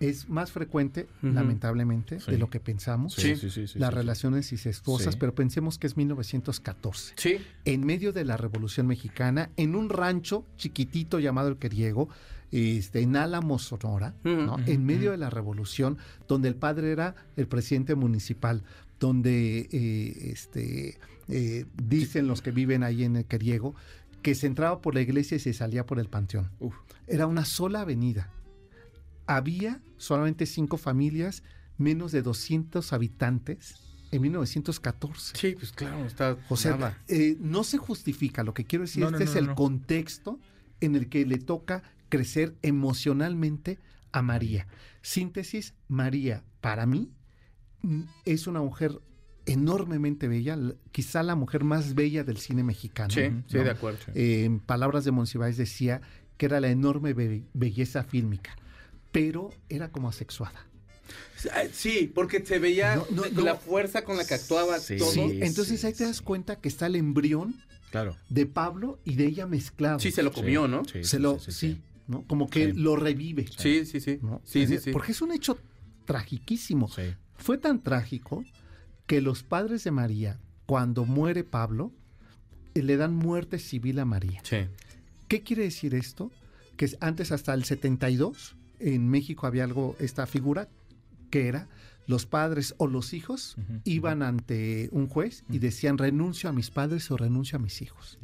[0.00, 2.30] es más frecuente, lamentablemente, Sí.
[2.30, 3.14] de lo que pensamos.
[3.14, 3.36] Sí.
[3.36, 7.14] sí, sí, sí, las relaciones incestuosas, pero pensemos que es 1914.
[7.16, 7.38] Sí.
[7.64, 12.08] En medio de la Revolución Mexicana, en un rancho chiquitito llamado El Queriego,
[12.50, 17.94] este, en Álamo, Sonora, en medio de la Revolución, donde el padre era el presidente
[17.94, 18.62] municipal,
[19.00, 23.74] donde eh, este, eh, dicen los que viven ahí en El Queriego,
[24.22, 26.50] que se entraba por la iglesia y se salía por el panteón.
[27.06, 28.30] Era una sola avenida.
[29.28, 31.42] Había solamente cinco familias,
[31.76, 33.76] menos de 200 habitantes
[34.10, 35.36] en 1914.
[35.36, 36.36] Sí, pues claro, está.
[36.48, 36.98] O sea, nada.
[37.08, 38.42] eh, no se justifica.
[38.42, 40.40] Lo que quiero decir, No, este no, es el contexto
[40.80, 43.78] en el que le toca crecer emocionalmente
[44.12, 44.66] a María.
[45.02, 47.10] Síntesis, María, para mí,
[47.82, 48.98] mm, es una mujer
[49.46, 50.58] enormemente bella,
[50.92, 53.10] quizá la mujer más bella del cine mexicano.
[53.12, 53.98] Sí, sí, de acuerdo.
[54.14, 56.00] Eh, en palabras de Monsiváis decía
[56.36, 58.56] que era la enorme be- belleza fílmica,
[59.12, 60.66] pero era como asexuada.
[61.72, 63.42] Sí, porque se veía No, no, de- no.
[63.42, 64.96] la fuerza con la que actuaba Sí.
[64.98, 65.10] todo.
[65.10, 66.24] Sí, Sí, entonces sí, ahí te das sí.
[66.24, 67.54] cuenta que está el embrión
[67.90, 68.16] Claro.
[68.28, 69.98] de Pablo y de ella mezclado.
[70.00, 70.84] se lo comió, Sí, ¿no?
[70.84, 71.82] sí, se sí, lo, sí, sí, sí.
[72.08, 72.22] ¿no?
[72.26, 72.72] Como que Sí.
[72.78, 73.46] lo revive.
[73.56, 74.18] Sí, sí, sí.
[74.22, 74.42] ¿no?
[74.44, 74.90] Sí, sí, sí.
[74.92, 75.58] Porque es un hecho
[76.04, 76.88] tragiquísimo.
[76.88, 77.14] Sí.
[77.36, 78.44] Fue tan trágico
[79.06, 81.92] que los padres de María, cuando muere Pablo,
[82.74, 84.40] eh, le dan muerte civil a María.
[84.42, 84.58] Sí.
[85.28, 86.30] ¿Qué quiere decir esto?
[86.76, 90.68] Que es- antes hasta el 72 en México había algo, esta figura,
[91.30, 91.68] que era
[92.06, 97.10] los padres o los hijos iban ante un juez y decían renuncio a mis padres
[97.10, 98.18] o renuncio a mis hijos.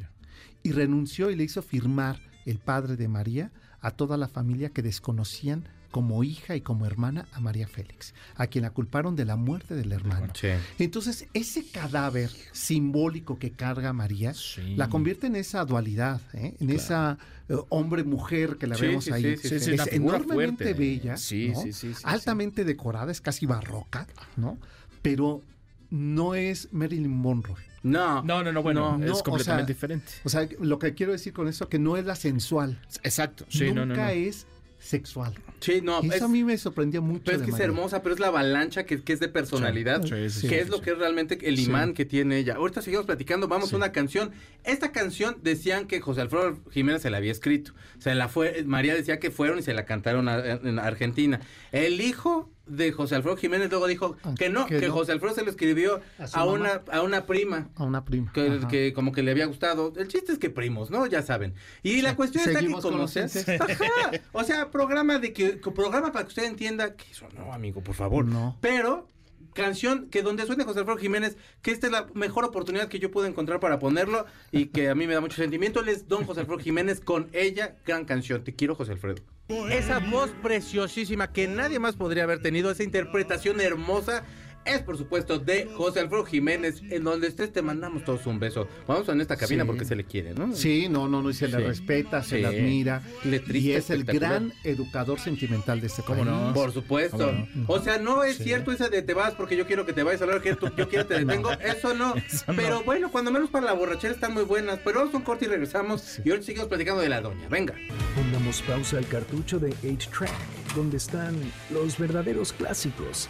[0.63, 4.81] Y renunció y le hizo firmar el padre de María a toda la familia que
[4.81, 9.37] desconocían como hija y como hermana a María Félix, a quien la culparon de la
[9.37, 10.33] muerte del hermano.
[10.35, 10.49] Sí.
[10.77, 14.75] Entonces, ese cadáver simbólico que carga María Sí.
[14.75, 16.53] la convierte en esa dualidad, ¿eh?
[16.59, 19.37] en esa eh, hombre-mujer que la Sí, vemos sí, ahí.
[19.37, 20.73] sí, sí, Sí, sí, es enormemente fuerte.
[20.73, 21.61] bella, Sí, ¿no?
[21.61, 24.05] sí, sí, sí, altamente decorada, es casi barroca,
[24.35, 24.57] ¿no?
[25.01, 25.43] Pero
[25.91, 27.55] no es Marilyn Monroe.
[27.83, 28.21] No.
[28.23, 30.11] No, no, no, bueno, No, no, es o completamente sea, diferente.
[30.25, 33.45] O sea, lo que quiero decir con eso que no es la sensual, Exacto.
[33.47, 34.09] Sí, nunca no, no, no.
[34.09, 34.45] es
[34.85, 35.33] sexual.
[35.59, 35.99] Sí, no.
[36.03, 37.23] Y eso es- a mí me sorprendió mucho.
[37.25, 40.03] Pero es de que es hermosa, pero es la avalancha que, que es de personalidad.
[40.03, 41.65] Sí, sí, sí, que sí, es lo que es realmente el Sí.
[41.65, 42.55] imán que tiene ella.
[42.55, 43.75] Ahorita seguimos platicando, vamos Sí.
[43.75, 44.31] a una canción.
[44.63, 47.73] Esta canción decían que José Alfredo Jiménez se la había escrito.
[47.99, 51.39] Se la fue, María decía que fueron y se la cantaron a- en Argentina.
[51.71, 54.93] El hijo de José Alfredo Jiménez luego dijo Ah, que no, que que, no.
[54.93, 56.01] José Alfredo se lo escribió
[56.33, 57.69] ¿A una, a una prima.
[57.75, 58.31] A una prima.
[58.33, 59.93] Que, como que le había gustado.
[59.95, 61.05] El chiste es que primos, ¿no?
[61.07, 61.53] Ya saben.
[61.83, 63.23] Y la cuestión está que Seguimos con como los sea.
[63.23, 63.59] incestos.
[63.69, 64.11] Ajá.
[64.31, 67.81] O sea, programa de que, que programa para que usted entienda que eso no, amigo,
[67.81, 68.25] por favor.
[68.25, 68.57] No.
[68.61, 69.07] Pero
[69.53, 73.09] canción que donde suene José Alfredo Jiménez, que esta es la mejor oportunidad que yo
[73.11, 76.25] pude encontrar para ponerlo y que a mí me da mucho sentimiento, él es Don
[76.25, 78.43] José Alfredo Jiménez con ella, gran canción.
[78.43, 79.21] Te quiero, José Alfredo.
[79.47, 84.23] Esa voz preciosísima que nadie más podría haber tenido, esa interpretación hermosa.
[84.65, 88.67] Es por supuesto de José Alfredo Jiménez, en donde estés te mandamos todos un beso.
[88.87, 89.67] Vamos en esta cabina Sí.
[89.67, 90.55] porque se le quiere, ¿no?
[90.55, 91.63] Sí, no, no, no, y se le Sí.
[91.63, 92.41] respeta, se Sí.
[92.41, 93.01] le admira.
[93.23, 96.31] Letrista y es el gran educador sentimental de este ¿Cómo país.
[96.31, 96.53] no?
[96.53, 97.17] Por supuesto.
[97.17, 97.65] ¿Cómo no?
[97.67, 98.43] O sea, no es Sí.
[98.45, 100.71] cierto esa de te vas porque yo quiero que te vayas a hablar, que tú-
[100.75, 101.51] yo quiero te detengo.
[101.51, 102.15] Eso no.
[102.27, 102.55] Eso no.
[102.55, 104.79] Pero bueno, cuando menos para la borrachera están muy buenas.
[104.83, 106.01] Pero vamos a un corte y regresamos.
[106.01, 106.21] Sí.
[106.25, 107.47] Y ahora seguimos platicando de la doña.
[107.49, 107.75] Venga.
[108.15, 110.31] Pongamos pausa al cartucho de 8-Track,
[110.75, 111.35] donde están
[111.71, 113.29] los verdaderos clásicos,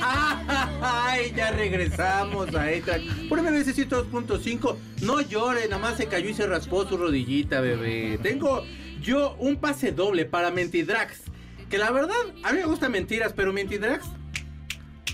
[0.00, 2.98] Ay, ya regresamos a esta.
[3.28, 4.76] Por MBS 102.5.
[5.02, 8.18] No llore, nada más se cayó y se raspó su rodillita, bebé.
[8.22, 8.64] Tengo
[9.00, 11.22] yo un pase doble para Mentidrax.
[11.70, 14.06] Que la verdad, a mí me gustan mentiras, pero Mentidrax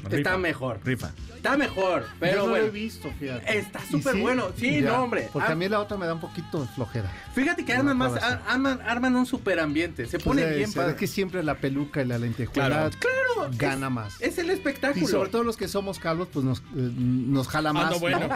[0.04, 0.38] está Rifa.
[0.38, 0.80] mejor.
[0.84, 1.10] Rifa.
[1.34, 2.64] Está mejor, pero Yo no bueno.
[2.64, 3.58] lo he visto, fíjate.
[3.58, 4.48] Está ¿Y súper bueno.
[4.56, 5.28] Sí, Ya, no, hombre.
[5.32, 7.10] Porque Ah, a mí la otra me da un poquito de flojera.
[7.34, 8.12] Fíjate que arman más,
[8.46, 10.06] arman, arman un super ambiente.
[10.06, 10.90] Se pone Pues, bien es, padre.
[10.92, 12.90] es que siempre la peluca y la lentejuela Claro.
[12.98, 14.20] Claro, gana es- más.
[14.22, 15.04] Es el espectáculo.
[15.04, 17.90] Y sobre todo los que somos calvos, pues nos, eh, nos jala Ah, más.
[17.90, 18.20] no, bueno.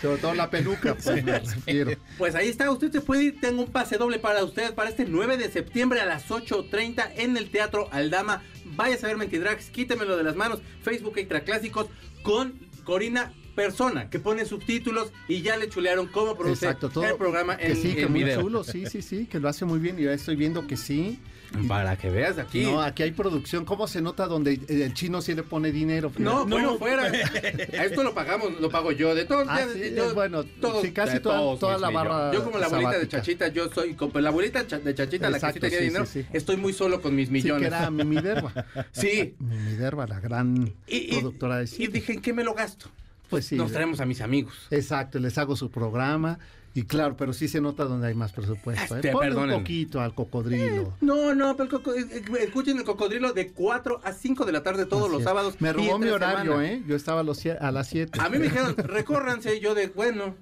[0.00, 1.92] sobre todo la peluca, pues me refiero.
[2.18, 5.04] Pues ahí está, usted se puede ir, tengo un pase doble para usted para este
[5.04, 8.42] 9 de septiembre a las 8.30 en el Teatro Aldama.
[8.76, 11.86] Vaya a ver Mentidrax, quítemelo de las manos, Facebook Extra Clásicos
[12.22, 17.04] con Corina Persona, que pone subtítulos y ya le chulearon cómo produce Exacto, todo.
[17.04, 18.40] el programa que en, sí, que en muy video.
[18.42, 21.20] chulo, sí, sí, sí, que lo hace muy bien y ya estoy viendo que sí.
[21.68, 22.64] Para que veas aquí.
[22.64, 23.64] No, aquí hay producción.
[23.64, 26.10] ¿Cómo se nota donde el chino sí le pone dinero?
[26.18, 26.46] No, No.
[26.46, 27.04] bueno, fuera.
[27.78, 29.14] A esto lo pagamos, lo pago yo.
[29.14, 32.08] De todos, Ah, ya- sí, yo- bueno, todos- sí, casi toda- todos toda la millones.
[32.12, 33.08] barra Yo como la abuelita de.
[33.08, 36.22] Chachita, yo soy, como la abuelita de Chachita, la que sí tenía sí, dinero, sí,
[36.22, 36.28] sí.
[36.32, 37.66] estoy muy solo con mis Sí, que millones.
[37.68, 38.52] era Mimi Derba.
[38.92, 39.34] Sí.
[39.38, 41.88] Mimi Derba, la gran Y, y- productora de y cine.
[41.88, 42.86] dije, ¿en qué me lo gasto?
[43.30, 43.56] Pues sí.
[43.56, 44.54] Nos traemos a mis amigos.
[44.70, 46.38] Exacto, les hago su programa.
[46.76, 48.96] Y claro, pero sí se nota donde hay más presupuesto.
[48.96, 48.98] ¿eh?
[48.98, 50.92] Este, Ponle un poquito al cocodrilo.
[51.00, 54.50] No, no, pero el coco- eh, eh, escuchen el cocodrilo de 4 a 5 de
[54.52, 55.24] la tarde todos Así los es.
[55.24, 55.60] sábados.
[55.60, 56.68] Me robó mi horario, semana.
[56.72, 56.82] ¿eh?
[56.88, 58.18] Yo estaba a, los a las 7.
[58.20, 60.34] A mí me dijeron, recórranse, y yo de, bueno.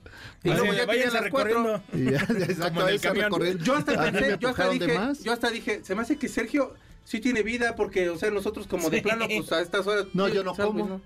[0.43, 1.83] Y Así luego ya váyanse las cuatro.
[1.93, 2.67] recorriendo.
[2.69, 3.59] Como en el camión.
[3.59, 5.23] Yo hasta pensé, yo hasta dije, más.
[5.23, 6.73] yo hasta dije, se me hace que Sergio
[7.05, 9.03] sí tiene vida porque, o sea, nosotros como de Sí.
[9.03, 10.07] plano, pues a estas horas.
[10.15, 10.87] No, yo no ¿sabes, como.
[10.89, 11.01] no?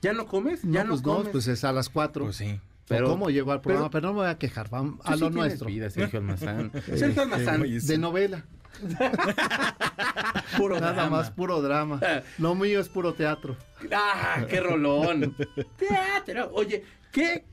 [0.00, 0.64] ¿Ya no comes?
[0.64, 1.24] No, ¿Ya no pues comes?
[1.26, 2.24] no, pues es a las 4.
[2.24, 2.58] Pues sí.
[2.96, 3.90] Pero- ¿Cómo llegó al programa?
[3.90, 5.66] pero- Pero, no me voy a quejar, vamos a sí lo tienes nuestro.
[5.68, 6.70] vida, Sergio Almazán.
[6.96, 7.62] Sergio Almazán.
[7.62, 8.44] De novela.
[10.56, 11.10] Puro Nada drama.
[11.18, 12.00] más, puro drama.
[12.38, 13.56] Lo mío es puro teatro.
[13.92, 15.34] ¡Ah, qué rolón!
[15.78, 16.50] Teatro.
[16.54, 17.44] Oye, ¿qué?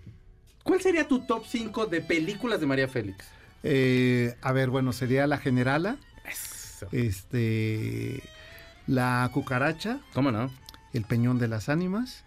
[0.63, 3.25] ¿Cuál sería tu top 5 de películas de María Félix?
[3.63, 5.97] Eh, a ver, bueno, sería La Generala,
[6.30, 6.88] Eso.
[6.91, 8.21] este,
[8.88, 10.49] La Cucaracha, ¿Cómo no?
[10.93, 12.23] El Peñón de las Ánimas.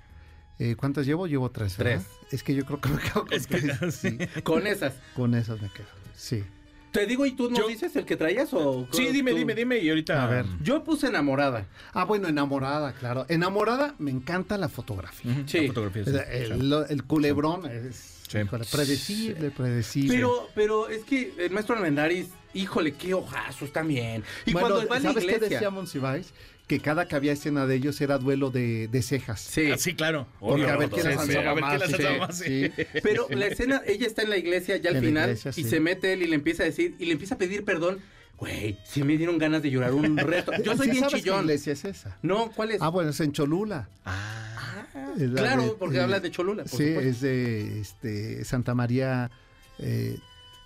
[0.59, 1.27] Eh, ¿Cuántas llevo?
[1.27, 1.77] Llevo tres.
[1.77, 2.03] ¿verdad?
[2.31, 3.95] Es que yo creo que me quedo con Es que- tres.
[4.01, 4.95] Sí, Con esas.
[5.15, 5.87] con esas me quedo.
[6.15, 6.45] Sí.
[6.93, 8.87] Te digo, ¿y tú Yo- dices el que traías o...?
[8.93, 9.39] Sí, dime, tú?
[9.39, 9.79] dime, dime.
[9.79, 10.23] Y ahorita.
[10.23, 10.45] A ver.
[10.63, 11.67] Yo puse enamorada.
[11.95, 13.25] Ah, bueno, enamorada, claro.
[13.31, 15.43] Enamorada, me encanta la fotografía.
[15.47, 15.63] Sí.
[15.63, 16.53] la fotografía, sí, El, sí.
[16.53, 18.39] el- el culebrón es Sí.
[18.39, 20.15] híjole, predecible, predecible.
[20.15, 24.23] Pero, pero es que el maestro Almendaris, híjole, qué ojazos también.
[24.47, 25.57] Y bueno, cuando va a la ¿sabes qué iglesia...
[25.57, 26.33] decía Monsiváis?
[26.73, 29.41] Que cada que había escena de ellos era duelo de, de cejas.
[29.43, 30.27] Sí, Ah, sí, claro.
[30.41, 32.27] Porque a ver quién las Sí, sí, alzaba A ver quién más, las sí, alzaba
[32.27, 32.39] más.
[32.39, 32.71] sí.
[32.75, 32.85] sí.
[33.03, 35.65] pero la escena, ella está en la iglesia ya al En final iglesia, y sí.
[35.69, 37.99] se mete él y le empieza a decir, y le empieza a pedir perdón.
[38.39, 40.51] Güey, sí me dieron ganas de llorar un resto.
[40.65, 41.41] Yo soy ¿Sí bien sabes qué chillón.
[41.43, 42.17] iglesia es esa?
[42.23, 42.81] No, ¿cuál es?
[42.81, 43.89] Ah, bueno, es en Cholula.
[44.07, 44.87] Ah,
[45.35, 47.01] claro, de- porque eh, habla de Cholula, por sí, supuesto.
[47.11, 49.31] es de este, Santa María
[49.79, 50.17] eh,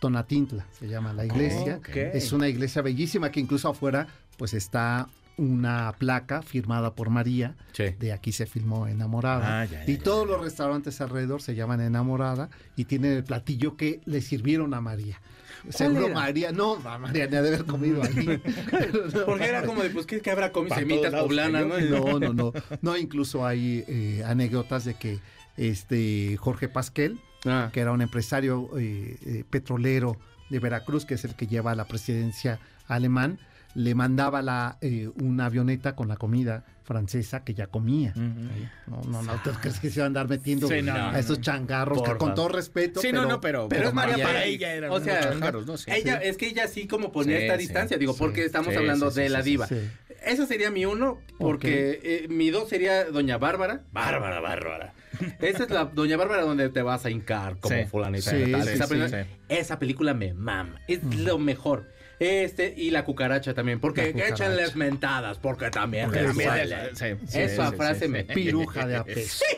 [0.00, 1.78] Tonatintla, se llama la iglesia.
[1.78, 1.88] Ok.
[1.96, 4.06] Es una iglesia bellísima que incluso afuera
[4.38, 7.56] pues está una placa firmada por María.
[7.72, 7.94] Sí.
[7.98, 9.60] De aquí se filmó Enamorada.
[9.60, 13.24] Ah, ya, ya, y ya, todos los restaurantes alrededor se llaman Enamorada y tienen el
[13.24, 15.20] platillo que le sirvieron a María.
[15.68, 16.14] Seguro era?
[16.14, 18.40] María, no, a María ni ha de haber comido ahí.
[19.26, 20.76] Porque era como de, pues, ¿qué, qué habrá comido?
[20.76, 21.78] Semitas poblanas, ¿no?
[21.80, 22.52] No, no, no.
[22.82, 25.18] No, incluso hay eh, anécdotas de que
[25.56, 30.16] este Jorge Pasquel, Ah, que era un empresario eh, eh, petrolero
[30.50, 33.38] de Veracruz, que es el que lleva la presidencia alemán,
[33.76, 38.14] le mandaba la, eh, una avioneta con la comida francesa que ya comía.
[38.16, 41.42] No, no, no, ¿tú crees que se va a andar metiendo Sí, no, a esos
[41.42, 42.02] changarros?
[42.02, 43.00] que con todo respeto.
[43.00, 45.74] Sí, no, no, pero, Pero es María para ella eran O sea, ¿no?
[45.88, 49.10] Ella, es que ella sí como ponía Sí, esta sí, distancia, digo, porque estamos hablando
[49.10, 49.66] de la diva.
[49.66, 49.76] sí.
[50.24, 53.82] Esa sería mi uno, porque eh, mi dos sería Doña Bárbara.
[53.92, 54.92] Bárbara, Bárbara.
[55.40, 58.34] Esa es la Doña Bárbara donde te vas a hincar como fulanita.
[58.34, 59.30] Esa, sí, película, sí.
[59.48, 60.80] esa película me mama.
[60.88, 61.94] Es lo mejor.
[62.18, 64.34] Este y la cucaracha también, porque La cucaracha.
[64.46, 66.50] échanles mentadas, porque también Porque también
[66.94, 68.32] sí, sí, Esa sí, frase sí, me sí.
[68.32, 69.42] Piruja de apes.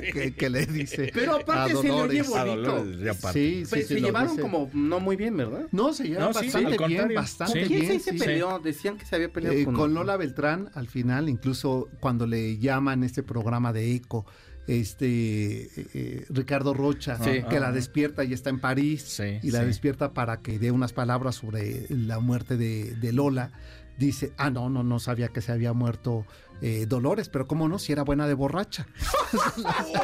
[0.00, 0.12] Sí.
[0.12, 1.10] que, que le dice.
[1.12, 2.84] Pero aparte a se le oye bonito.
[3.32, 4.42] Sí, sí, Pues, se llevaron dice.
[4.42, 5.66] como no muy bien, ¿verdad?
[5.70, 7.66] No, se No, sí, bastante bien, bastante Sí.
[7.68, 8.00] ¿Quién bien.
[8.00, 8.18] se, se sí.
[8.18, 8.58] peleó?
[8.58, 9.74] Decían que se había peleado Eh, con...
[9.74, 14.24] con Lola Beltrán, al final, incluso cuando le llaman este programa de Eco,
[14.66, 17.42] este eh, eh, Ricardo Rocha, Sí.
[17.48, 17.72] que la Ah.
[17.72, 19.66] despierta y está en París, Sí, y la sí.
[19.66, 23.50] despierta para que dé unas palabras sobre la muerte de, de Lola.
[23.98, 26.26] dice, ah, no, no, no sabía que se había muerto
[26.62, 28.86] eh, Dolores, pero cómo no, si era buena de borracha.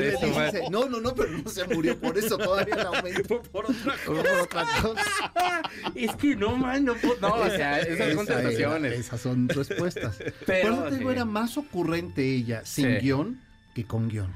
[0.00, 3.42] Dice, no, no, no, pero no se murió por eso, todavía la aumento.
[3.52, 5.32] Por otra Por otra cosa.
[5.94, 8.92] Es que no, man, no, puedo- no, o sea, esas Esa era- contestaciones.
[8.94, 10.18] esas son respuestas.
[10.46, 11.16] Pero, te digo, sí.
[11.16, 12.92] era más ocurrente ella sin Sí.
[13.06, 13.40] guion
[13.74, 14.32] que con guion.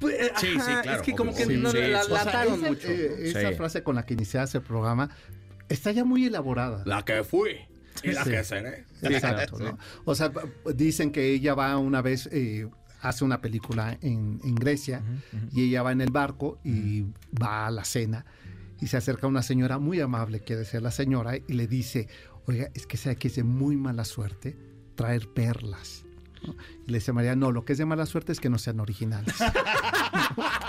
[0.00, 1.58] Pues, eh, Sí, sí, ajá, claro, Es que como que obvio.
[1.58, 2.12] no Sí, la sí.
[2.12, 2.88] O sea, lataron esa, mucho.
[2.88, 3.54] eh, esa Sí.
[3.56, 5.10] frase con la que iniciaste el programa
[5.68, 6.82] está ya muy elaborada.
[6.86, 7.56] La que fui.
[8.02, 8.30] Y la Sí.
[8.30, 8.84] que seré.
[9.02, 9.78] Exacto, ¿no?
[10.04, 10.32] O sea,
[10.74, 12.68] dicen que ella va una vez, eh,
[13.00, 15.02] hace una película en, en Grecia
[15.52, 17.02] y ella va en el barco y
[17.40, 18.24] va a la cena
[18.80, 22.08] y se acerca una señora muy amable, quiere ser la señora, y le dice,
[22.46, 24.56] oiga, es que sabe que es de muy mala suerte
[24.94, 26.04] traer perlas.
[26.46, 26.54] ¿no?
[26.86, 28.78] Y le dice María, no, lo que es de mala suerte es que no sean
[28.78, 29.34] originales.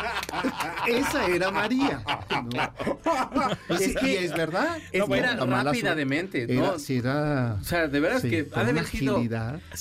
[0.88, 2.04] Esa era María.
[2.54, 3.76] ¿no?
[3.80, 4.78] Es que- y es verdad.
[4.92, 6.80] Es No, era rápida de mente, era- ¿no?
[6.80, 7.58] sí, era...
[7.60, 9.22] O sea, de veras sí, que ha de haber sido.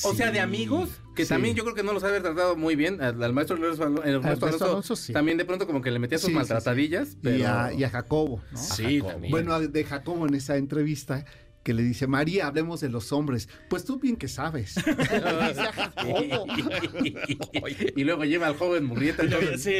[0.04, 1.30] O sea, de amigos, que Sí.
[1.30, 3.00] también yo creo que no los ha de haber tratado muy bien.
[3.02, 5.12] Al, al maestro Ernesto Alonso, sí.
[5.12, 6.38] también de pronto como que le metía sus Sí, sí, sí.
[6.38, 7.16] maltratadillas.
[7.22, 7.36] Pero...
[7.36, 8.40] y, a, y a Jacobo.
[8.52, 8.58] ¿no?
[8.58, 9.12] Sí, Jacobo.
[9.12, 9.30] también.
[9.32, 11.24] Bueno, de Jacobo en esa entrevista
[11.62, 13.48] que le dice, María, hablemos de los hombres.
[13.68, 14.74] Pues tú bien que sabes.
[17.96, 19.22] Y luego lleva al joven Murrieta.
[19.22, 19.74] entonces, Sí,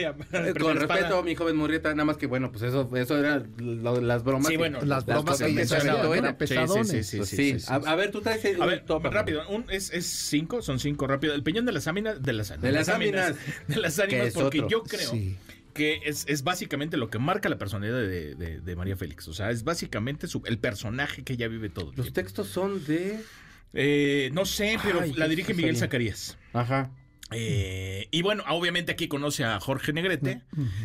[0.61, 4.25] con respeto, mi joven Murrieta, nada más que bueno, pues eso, eso eran lo- las
[4.25, 4.47] bromas.
[4.49, 5.47] Sí, que- bueno, Las bromas que.
[5.49, 9.05] Sí, sí, Pues sí, sí, sí, sí, A, ver, tú traes el A ver, top,
[9.07, 11.35] rápido, un- es, es cinco, son cinco rápido.
[11.35, 13.35] El peñón de las áminas, de las, De las áminas.
[13.67, 14.69] de las ánimas, porque otro.
[14.69, 15.37] yo creo Sí.
[15.79, 19.27] Que es, es básicamente lo que marca la personalidad de, de- de María Félix.
[19.29, 22.15] O sea, es básicamente su- el personaje que ella vive todo el Los tiempo.
[22.21, 23.21] textos son de.
[23.73, 25.77] Eh, no sé, pero Ay, la dirige Miguel.
[25.77, 26.37] Zacarías.
[26.53, 26.91] Ajá.
[27.31, 30.43] Eh, y bueno, obviamente aquí conoce a Jorge Negrete,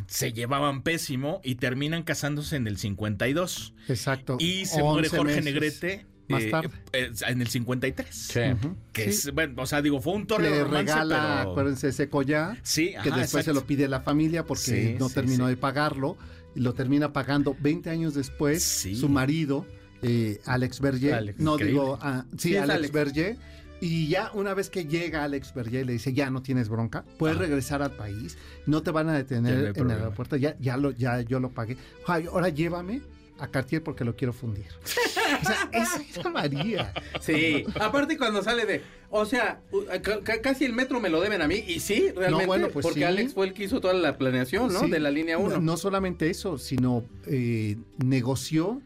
[0.07, 3.73] se llevaban pésimo y terminan casándose en el 52.
[3.87, 4.35] Exacto.
[4.39, 6.69] Y se muere 11 Jorge meses Negrete Más eh, tarde.
[6.93, 8.33] eh, en el 53.
[8.55, 8.75] Ujú.
[8.91, 9.27] Que Sí.
[9.29, 11.51] es, bueno, o sea, digo, fue un torneo de Le romance, regala, pero...
[11.51, 12.57] acuérdense, ese collar.
[12.63, 15.51] Sí, que ajá, después se lo pide la familia porque Sí, no sí, terminó sí.
[15.51, 16.17] de pagarlo.
[16.55, 18.95] Y lo termina pagando 20 años después Sí.
[18.95, 19.65] su marido,
[20.03, 21.13] eh, Alex Berger.
[21.15, 21.79] Alex, no increíble.
[21.81, 22.91] digo, ah, sí, Sí, Alex, Alex.
[22.93, 23.37] Berger.
[23.81, 27.35] Y ya una vez que llega Alex Berger le dice, ya no tienes bronca, puedes
[27.35, 27.39] Ah.
[27.41, 30.91] regresar al país, no te van a detener no en el aeropuerto, ya, ya, lo,
[30.91, 31.75] ya yo lo pagué.
[32.07, 33.01] Ay, ahora llévame
[33.43, 34.65] a Cartier porque lo quiero fundir.
[34.83, 36.93] o sea, esa era María.
[37.19, 39.61] Sí, aparte cuando sale de, o sea,
[40.01, 42.99] ca- casi el metro me lo deben a mí, y sí, realmente, bueno, pues porque
[43.01, 43.03] sí.
[43.03, 44.79] Alex fue el que hizo toda la planeación, ¿no?
[44.81, 44.89] Sí.
[44.89, 45.55] De la línea 1.
[45.55, 48.81] No, no solamente eso, sino eh, negoció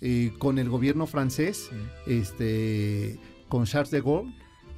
[0.00, 1.70] eh, con el gobierno francés,
[2.06, 3.18] este,
[3.48, 4.34] con Charles de Gaulle,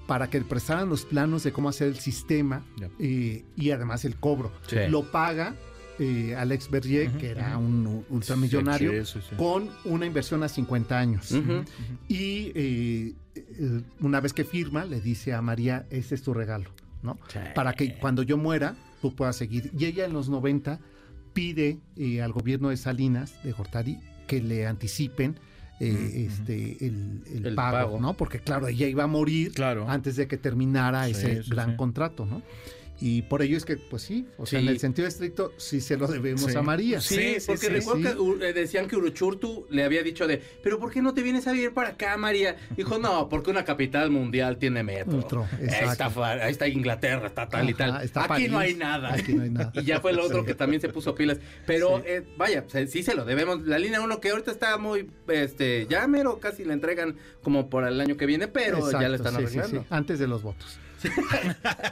[0.07, 2.66] para que prestaran los planos de cómo hacer el sistema
[2.99, 4.53] eh, y además el cobro.
[4.66, 4.77] Sí.
[4.88, 5.55] Lo paga
[6.03, 9.37] eh, Alex Berger, Ujú, que era un ultramillonario, Sí, sí, sí.
[9.37, 11.31] con una inversión a 50 años.
[12.09, 13.15] Y eh,
[14.01, 16.71] una vez que firma, le dice a María, ese es tu regalo,
[17.03, 17.19] ¿no?
[17.55, 19.71] Para que cuando yo muera, tú puedas seguir.
[19.79, 20.81] Y ella en los 90
[21.33, 25.38] pide eh, al gobierno de Salinas, de Gortari, que le anticipen
[25.81, 28.01] eh, este, el, el El pago, pago.
[28.01, 28.15] ¿no?
[28.17, 29.88] Porque claro, ella iba a morir Claro.
[29.88, 31.77] antes de que terminara Sí, ese sí, gran sí.
[31.77, 32.43] contrato, ¿no?
[33.05, 34.65] Y por ello es que, pues sí, o sea, Sí.
[34.67, 36.57] en el sentido estricto, sí se lo debemos Sí.
[36.57, 37.01] a María.
[37.01, 38.38] Sí, Sí, sí, porque sí, recuerdo sí.
[38.38, 41.53] que decían que Uruchurtu le había dicho de, pero ¿por qué no te vienes a
[41.53, 42.57] vivir para acá, María?
[42.77, 45.17] Dijo, no, porque una capital mundial tiene metro.
[45.17, 46.07] Metro, Ahí está,
[46.45, 48.03] ahí está Inglaterra, está tal y tal.
[48.05, 48.51] está Aquí París.
[48.53, 49.15] no hay nada.
[49.15, 49.73] Aquí no hay nada.
[49.83, 50.47] Y ya fue el otro Sí.
[50.47, 51.38] que también se puso pilas.
[51.67, 52.05] Pero Sí.
[52.07, 53.62] eh, vaya, sí se lo debemos.
[53.67, 57.85] La línea 1 que ahorita está muy, este, ya mero casi la entregan como por
[57.85, 59.81] el año que viene, pero ya la están sí, sí, arreglando.
[59.81, 60.79] sí, antes de los votos.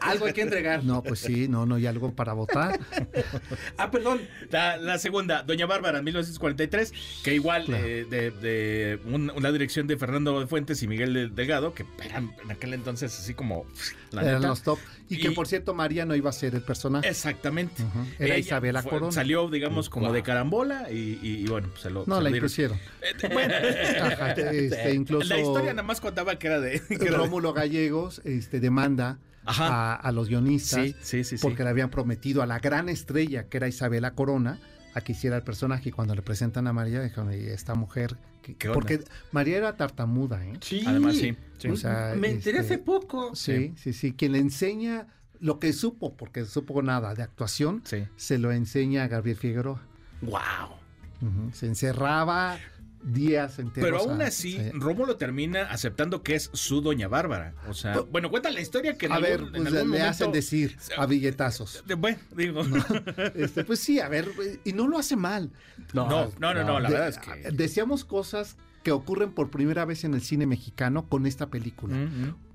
[0.01, 0.85] Algo hay que entregar.
[0.85, 2.79] No, pues sí, no, no hay algo para votar.
[3.77, 4.20] Ah, perdón.
[4.51, 6.92] La, la segunda, Doña Bárbara, en 1943,
[7.25, 7.85] que igual Claro.
[7.85, 11.85] eh, de, de un- una dirección de Fernando de Fuentes y Miguel de- Delgado, que
[12.05, 13.64] eran en aquel entonces así como...
[14.12, 14.49] La Eran neta.
[14.49, 14.79] los top.
[15.11, 17.09] Y, que por cierto, María no iba a ser el personaje.
[17.09, 17.83] Exactamente.
[18.18, 19.12] Era Ella Isabela fue- Corona.
[19.12, 20.14] Salió, digamos, como Wow.
[20.14, 22.05] de carambola y, y- y bueno, pues se lo...
[22.07, 22.79] No, se la lo impusieron.
[23.03, 23.55] Eh, bueno,
[24.03, 26.81] Ajá, este, incluso la historia nada más contaba que era de...
[26.81, 31.42] que Rómulo Gallegos este, demanda a, a los guionistas Sí, sí, sí, sí.
[31.42, 34.59] porque le habían prometido a la gran estrella que era Isabela Corona
[34.94, 38.16] a que hiciera el personaje y cuando le presentan a María dijeron, "Y esta mujer...
[38.42, 38.55] que-".
[38.57, 38.74] ¿Qué onda?
[38.74, 40.55] porque María era tartamuda, ¿eh?
[40.61, 40.83] Sí.
[40.87, 41.37] Además, sí.
[41.59, 41.68] sí.
[41.68, 43.35] O sea, Me enteré este, hace poco.
[43.37, 44.12] Sí, sí, sí.
[44.14, 45.07] Quien le enseña
[45.40, 48.07] lo que supo, porque supo nada de actuación, Sí.
[48.16, 49.81] se lo enseña a Gabriel Figueroa.
[50.22, 50.40] Wow.
[51.53, 52.59] Se encerraba
[53.03, 53.89] días enteros.
[53.89, 54.71] Pero aún a- así, sí.
[54.75, 57.55] Rómulo termina aceptando que es su Doña Bárbara.
[57.69, 59.91] O sea, Pero- bueno, cuenta la historia que en A algún, ver, en pues, algún
[59.93, 61.83] le hacen momento- decir a billetazos.
[61.99, 62.63] Bueno, digo.
[63.35, 64.31] Este, pues sí, a ver,
[64.65, 65.51] y no lo hace mal.
[65.93, 67.51] No, no, no, no, la De- verdad es que.
[67.53, 71.96] Decíamos cosas que ocurren por primera vez en el cine mexicano con esta película.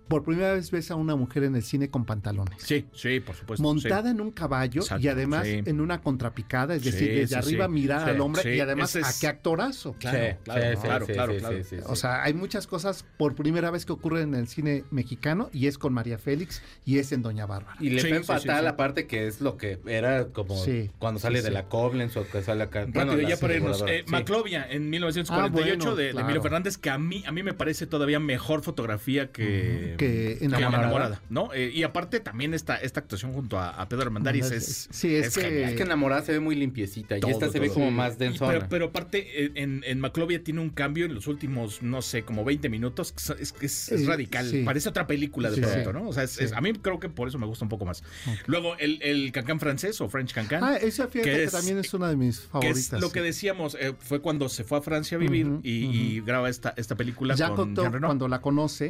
[0.08, 2.62] Por primera vez ves a una mujer en el cine con pantalones.
[2.62, 3.64] Sí, sí, por supuesto.
[3.64, 5.62] montada en un caballo Exacto, y además sí.
[5.66, 7.72] en una contrapicada, es Sí, decir, desde sí, arriba sí.
[7.72, 9.94] mirar Sí, al hombre sí, y además es- a qué actorazo.
[10.00, 11.58] Claro, Sí, claro, claro, sí, claro, sí, claro.
[11.58, 11.82] sí, sí, sí.
[11.88, 15.68] O sea, hay muchas cosas por primera vez que ocurren en el cine mexicano y
[15.68, 17.76] es con María Félix y es en Doña Bárbara.
[17.80, 18.68] Y le Sí, ven sí, fatal, sí, sí.
[18.68, 21.54] aparte que es lo que era como Sí, cuando sale sí, de sí.
[21.56, 22.82] la Koblenz o que sale acá.
[22.82, 23.84] Rápido, bueno, ya la para irnos.
[23.88, 24.12] Eh, sí.
[24.12, 26.20] Maclovia en 1948 Ah, bueno, de, de.
[26.22, 31.22] Emilio Fernández, que a mí, a mí me parece todavía mejor fotografía que, que Enamorada.
[31.30, 31.54] ¿no?
[31.54, 35.36] Eh, y aparte también esta, esta actuación junto a, a Pedro Armendáriz es, Sí, es
[35.36, 35.70] que- genial.
[35.72, 38.18] Es que enamorada se ve muy limpiecita y Todo, esta se ve como más Y-
[38.18, 38.52] densona.
[38.54, 42.24] Pero, pero aparte, eh, en, en Maclovia tiene un cambio en los últimos, no sé,
[42.24, 43.12] como 20 minutos.
[43.12, 44.50] que Es, es- es radical.
[44.50, 44.64] sí.
[44.64, 45.98] Parece otra película de Sí, pronto, sí.
[45.98, 46.10] ¿no?
[46.10, 46.56] O sea, es- es- Sí.
[46.56, 48.04] a mí creo que por eso me gusta un poco más.
[48.48, 50.64] Luego, el, el cancán francés o French cancán.
[50.64, 52.94] Ah, esa fíjate que que, es- también es una de mis que favoritas.
[52.94, 56.22] es lo que decíamos, eh, fue cuando se fue a Francia a vivir y, y
[56.22, 58.08] graba esta, esta película Jacques con Reno.
[58.08, 58.90] cuando la conoce,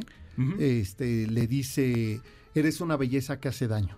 [0.60, 2.22] Este, le dice,
[2.54, 3.98] eres una belleza que hace daño.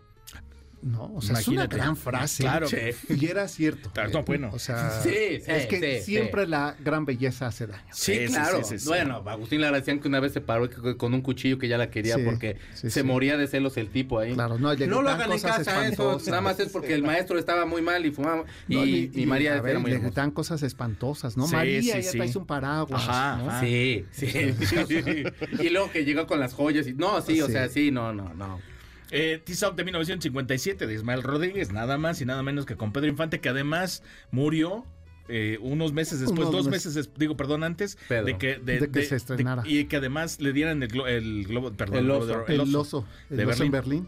[0.81, 2.43] No, o sea, es una gran frase.
[2.43, 2.67] Claro.
[3.09, 3.89] Y era cierto.
[3.91, 4.51] Claro, no, bueno.
[4.53, 5.09] O sea, Sí,
[5.43, 6.49] sí, es que sí, siempre sí.
[6.51, 7.83] la gran belleza hace daño.
[7.91, 8.59] Sí, claro.
[8.63, 8.87] sí, sí, sí.
[8.87, 11.89] Bueno, Agustín Lara decían que una vez se paró con un cuchillo que ya la
[11.89, 13.03] quería Sí, porque sí, se sí.
[13.03, 14.33] moría de celos el tipo ahí.
[14.33, 17.03] Claro, no, y le no lo hagan en casa, eso nada más es porque el
[17.03, 18.45] maestro estaba muy mal y fumaba.
[18.67, 21.47] Y, No, y María a ver, era muy le gritan cosas espantosas, ¿no?
[21.47, 22.17] Sí, María, sí, ya sí.
[22.17, 23.01] traes un paraguas.
[23.01, 23.49] Ajá, ¿no?
[23.49, 23.61] ajá.
[23.61, 24.27] Sí, sí.
[25.59, 28.33] y luego que llegó con las joyas y no, sí, o sea, sí, no, no,
[28.33, 28.59] no.
[29.11, 33.07] Eh, Tizoc de 1957 de Ismael Rodríguez, nada más y nada menos que con Pedro
[33.07, 34.85] Infante, que además murió
[35.29, 37.09] eh, unos meses después, Unos dos meses.
[37.17, 38.25] digo, perdón, antes Pedro.
[38.27, 39.61] de que, de, De que de- se estrenara.
[39.63, 42.25] de- y que además le dieran el, glo- el globo, perdón, El oso.
[42.27, 44.07] de Oro, El oso, el de oso en Berlín.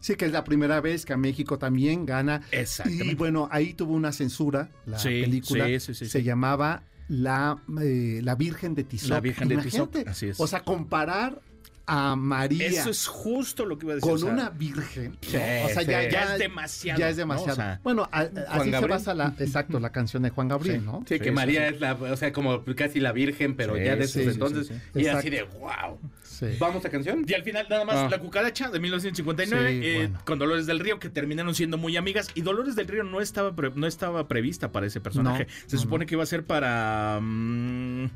[0.00, 2.42] Sí, que es la primera vez que a México también gana.
[2.50, 3.12] Exactamente.
[3.12, 5.66] Y bueno, ahí tuvo una censura, la Sí, película.
[5.66, 6.24] sí, sí, sí, se sí.
[6.24, 9.10] llamaba la, eh, la Virgen de Tizoc.
[9.10, 10.40] La Virgen de Tizoc, Imagínate, así es.
[10.40, 11.40] O sea, comparar
[11.86, 14.08] a María Eso es justo lo que iba a decir.
[14.08, 15.16] con o sea, una virgen.
[15.22, 15.36] Sí.
[15.36, 15.86] O sea, ya, sí.
[15.86, 16.98] ya ya- es demasiado.
[17.00, 17.20] ya es ¿no?
[17.20, 17.52] demasiado.
[17.52, 20.86] O sea, bueno, a- así se basa la, exacto, la canción de Juan Gabriel, Sí.
[20.86, 21.04] ¿no?
[21.08, 23.84] Sí, que Sí, María sí, es la, o sea, como casi la virgen, pero Sí,
[23.84, 24.66] ya de sí, esos sí, entonces.
[24.68, 25.18] sí, Y Exacto.
[25.18, 25.98] así de, wow.
[26.22, 26.46] Sí.
[26.58, 27.24] ¿Vamos a canción?
[27.28, 28.08] Y al final, nada más, Ah.
[28.10, 30.20] La Cucaracha de 1959, Sí, eh, bueno.
[30.24, 32.28] con Dolores del Río, que terminaron siendo muy amigas.
[32.34, 35.44] Y Dolores del Río no estaba, pre- no estaba prevista para ese personaje.
[35.46, 36.08] No, se no, supone no.
[36.08, 37.18] que iba a ser para.
[37.20, 38.06] mm,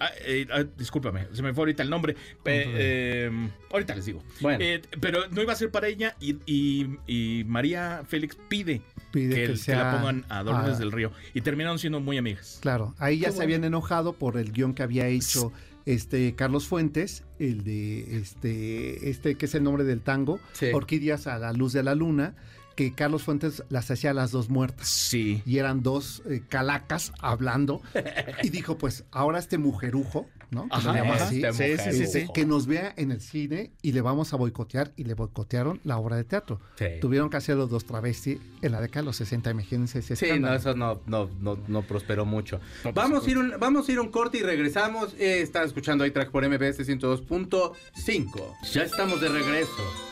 [0.00, 2.14] ah, eh, ah, discúlpame, se me fue ahorita el nombre.
[2.42, 3.30] Pe- eh,
[3.72, 4.22] ahorita les digo.
[4.40, 4.58] Bueno.
[4.62, 9.34] Eh, pero no iba a ser para ella y, y- y María Félix pide, Pide
[9.46, 11.10] que, que la pongan a Dolores del Río.
[11.34, 12.58] Y terminaron siendo muy amigas.
[12.62, 13.44] Claro, ahí ya Qué se bueno.
[13.48, 15.52] habían enojado por el guion que había hecho
[15.86, 20.66] este Carlos Fuentes, el de este, este que es el nombre del tango, Sí.
[20.72, 22.34] Orquídeas a la luz de la luna,
[22.80, 24.88] que Carlos Fuentes las hacía las dos muertas.
[24.88, 25.42] Sí.
[25.44, 27.82] Y eran dos eh, calacas hablando.
[28.42, 30.62] Y dijo, pues, ahora este mujerujo, ¿no?
[30.62, 31.24] Que Ajá, se llama ajá.
[31.26, 32.26] así, Este Sí, sí, sí, sí.
[32.32, 34.92] que nos vea en el cine y le vamos a boicotear.
[34.96, 36.58] Y le boicotearon la obra de teatro.
[36.76, 36.86] Sí.
[37.02, 40.38] Tuvieron que hacer los dos travestis en la década de los 60, imagínense ese Sí,
[40.40, 42.60] no, eso no, no, no, no prosperó mucho.
[42.84, 45.12] No, vamos, a ir un, vamos a ir un corte y regresamos.
[45.18, 48.54] Eh, están escuchando ahí track por MBS 102.5.
[48.72, 50.09] Ya estamos de regreso.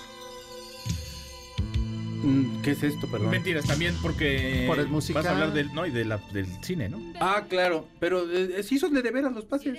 [2.22, 3.30] Mm, ¿Qué es esto, perdón?
[3.30, 5.22] Mentiras también porque Por el musical.
[5.22, 7.00] vas a hablar del, no, y de la, del cine, ¿no?
[7.20, 9.78] Ah, claro, pero eh, sí son de, de veras los pases.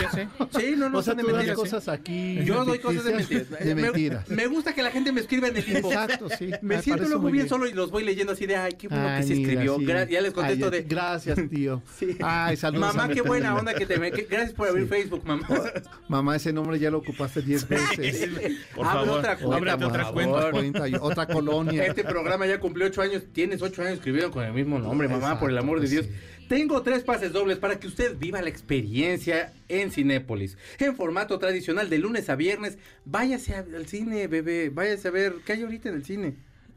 [0.00, 0.28] Ya sé.
[0.58, 1.56] Sí, no, no o sea, son de tú das mentiras.
[1.56, 2.42] cosas aquí.
[2.44, 3.50] Yo doy cosas de mentiras.
[3.50, 4.28] De Me- mentiras.
[4.28, 5.92] Me, gusta que la gente me escriba en el limbo.
[5.92, 6.50] Exacto, sí.
[6.62, 8.88] Me siento parece luego muy bien solo y los voy leyendo así de, ay, qué
[8.88, 9.76] bueno que se mira, escribió.
[9.78, 9.84] sí.
[9.86, 11.82] Gra- ya les contesto Ay, de, Gracias, tío.
[11.98, 12.16] Sí.
[12.20, 12.90] Ay, saludos.
[12.90, 14.10] a mamá, qué buena onda que te me...
[14.10, 14.88] que- gracias por abrir Sí.
[14.88, 15.46] Facebook, mamá.
[16.08, 18.30] Mamá, ese nombre ya lo ocupaste 10 veces.
[18.74, 20.22] Por Abre favor, otra cuenta, ábrete por otra favor.
[20.50, 20.50] cuenta.
[20.50, 21.86] Cuenta y otra colonia.
[21.86, 23.22] Este programa ya cumplió ocho años.
[23.32, 25.90] Tienes ocho años escribiendo con el mismo nombre, mamá, Exacto, por el amor de pues
[25.90, 26.06] Dios.
[26.06, 26.12] sí.
[26.48, 30.58] Tengo tres pases dobles para que usted viva la experiencia en Cinépolis.
[30.78, 32.76] En formato tradicional, de lunes a viernes.
[33.06, 34.68] Váyase a- al cine, bebé.
[34.68, 35.34] Váyase a ver.
[35.46, 36.34] ¿Qué hay ahorita en el cine?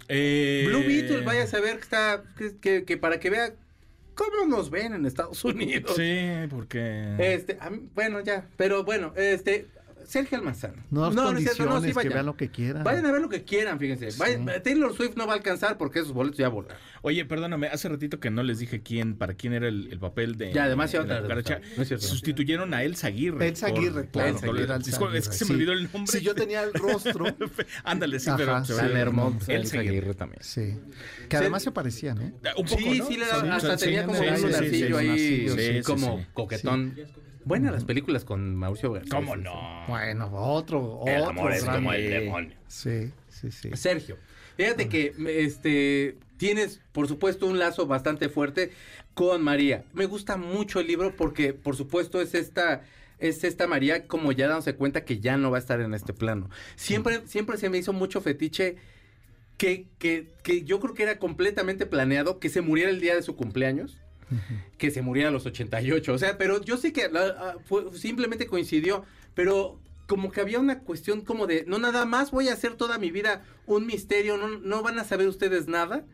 [0.08, 2.24] Eh, Blue Beetle, váyase a ver que está.
[2.38, 3.54] Que, que- que para que vea
[4.14, 5.94] cómo nos ven en Estados Unidos.
[5.96, 7.16] Sí, porque.
[7.20, 8.48] Este, a mí- bueno, ya.
[8.56, 9.66] Pero bueno, este.
[10.06, 10.74] Sergio Almazán.
[10.92, 12.14] No, es no, cierto, no, sí, que vayan.
[12.14, 12.84] vean lo que quieran.
[12.84, 14.10] Vayan a ver lo que quieran, fíjense.
[14.18, 16.78] Vayan- Taylor Swift no va a alcanzar porque esos boletos ya volaron.
[17.02, 20.38] Oye, perdóname, hace ratito que no les dije quién, para quién era el, el papel
[20.38, 20.52] de.
[20.54, 21.62] Ya, demasiado de la tarde, cucaracha.
[21.76, 22.06] no es cierto.
[22.08, 23.48] Sustituyeron a Elsa Aguirre.
[23.48, 24.36] Elsa Aguirre, claro.
[25.14, 26.12] Es que se me olvidó el nombre.
[26.12, 27.26] Si yo tenía el rostro.
[27.84, 28.74] Ándale, sí, pero sí.
[29.48, 30.14] Elsa Aguirre.
[30.16, 30.42] También.
[30.42, 30.76] Sí.
[31.30, 32.34] Que además se parecían, ¿eh?
[32.58, 33.08] Un poco, sí, ¿no?
[33.08, 35.74] sí, Sí, hasta sí, tenía sí, como sí, un sí, lunarcillo sí, ahí, sí, sí,
[35.78, 36.26] sí, como sí.
[36.34, 36.96] coquetón.
[37.46, 39.12] Buenas las películas con Mauricio Garcés.
[39.12, 39.84] ¿Cómo no?
[39.88, 41.30] Bueno, otro, El otro.
[41.30, 42.58] amor es como el demonio.
[42.68, 43.70] Sí, sí, sí.
[43.76, 44.18] Sergio,
[44.58, 48.72] fíjate que este tienes, por supuesto, un lazo bastante fuerte
[49.14, 49.86] con María.
[49.94, 52.82] Me gusta mucho el libro porque, por supuesto, es esta
[53.20, 56.14] es esta María como ya dándose cuenta que ya no va a estar en este
[56.14, 56.50] plano.
[56.76, 58.76] Siempre, siempre se me hizo mucho fetiche
[59.58, 63.22] que, que, que yo creo que era completamente planeado que se muriera el día de
[63.22, 64.00] su cumpleaños.
[64.78, 66.14] Que se muriera a los 88.
[66.14, 67.56] O sea, pero yo sé que ah,
[67.94, 69.06] simplemente coincidió.
[69.34, 72.98] Pero como que había una cuestión como de, no nada más voy a hacer toda
[72.98, 76.06] mi vida un misterio, no, no van a saber ustedes nada,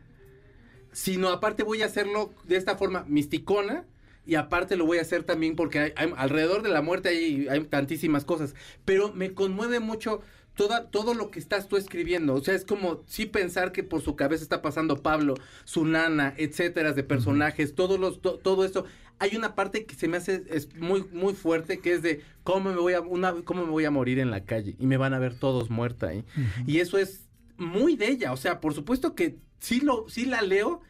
[0.92, 3.84] sino aparte voy a hacerlo de esta forma misticona
[4.24, 8.54] y aparte lo voy a hacer también porque alrededor de la muerte hay tantísimas cosas,
[8.84, 10.20] pero me conmueve mucho
[10.54, 12.34] toda, todo lo que estás tú escribiendo.
[12.34, 15.34] O sea, es como sí pensar que por su cabeza está pasando Pablo,
[15.64, 18.84] su nana, etcétera, de personajes, todos los, todo esto.
[19.18, 22.70] Hay una parte que se me hace es muy, muy fuerte, que es de cómo
[22.70, 25.14] me voy a, una, cómo me voy a morir en la calle y me van
[25.14, 26.24] a ver todos muerta ahí.
[26.66, 28.32] Y eso es muy de ella.
[28.32, 30.80] O sea, por supuesto que sí lo, sí la leo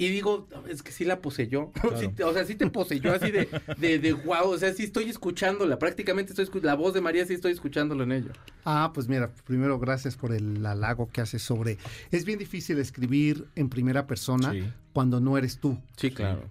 [0.00, 1.72] y digo, es que sí la poseyó.
[2.24, 4.48] o sea, sí te poseyó así de, de, de wow.
[4.48, 5.78] O sea, sí estoy escuchándola.
[5.78, 8.30] Prácticamente estoy la voz de María, sí estoy escuchándolo en ello.
[8.64, 11.76] Ah, pues mira, primero gracias por el halago que haces sobre.
[12.10, 14.54] Es bien difícil escribir en primera persona
[14.94, 15.78] cuando no eres tú.
[15.98, 16.50] Sí, claro.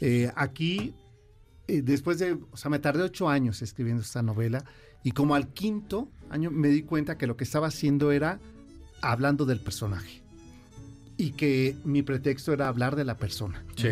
[0.00, 0.94] Eh, aquí,
[1.68, 2.38] eh, después de.
[2.50, 4.64] O sea, me tardé ocho años escribiendo esta novela.
[5.04, 8.40] Y como al quinto año me di cuenta que lo que estaba haciendo era
[9.02, 10.19] hablando del personaje
[11.20, 13.62] y que mi pretexto era hablar de la persona.
[13.76, 13.88] Sí.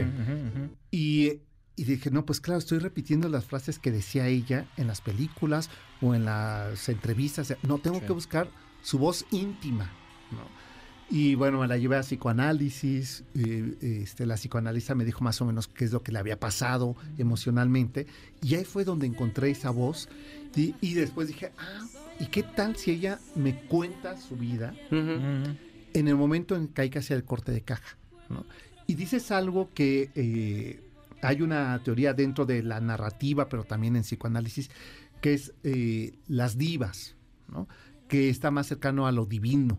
[0.90, 1.40] Y,
[1.76, 5.68] dije, no, pues claro, estoy repitiendo las frases que decía ella en las películas
[6.00, 7.54] o en las entrevistas.
[7.62, 8.48] No, tengo que buscar
[8.80, 9.92] su voz íntima.
[11.10, 13.24] Y bueno, me la llevé a psicoanálisis.
[13.34, 16.96] este, la psicoanalista me dijo más o menos qué es lo que le había pasado
[17.18, 18.06] emocionalmente.
[18.40, 20.08] Y ahí fue donde encontré esa voz.
[20.56, 21.86] Y, después dije, ah,
[22.18, 24.72] ¿y qué tal si ella me cuenta su vida?
[25.94, 27.96] En el momento en que hay que hacer el corte de caja.
[28.86, 30.80] Y dices algo que eh,
[31.22, 34.70] hay una teoría dentro de la narrativa, pero también en psicoanálisis,
[35.20, 37.16] que es eh, las divas,
[38.08, 39.78] que está más cercano a lo divino.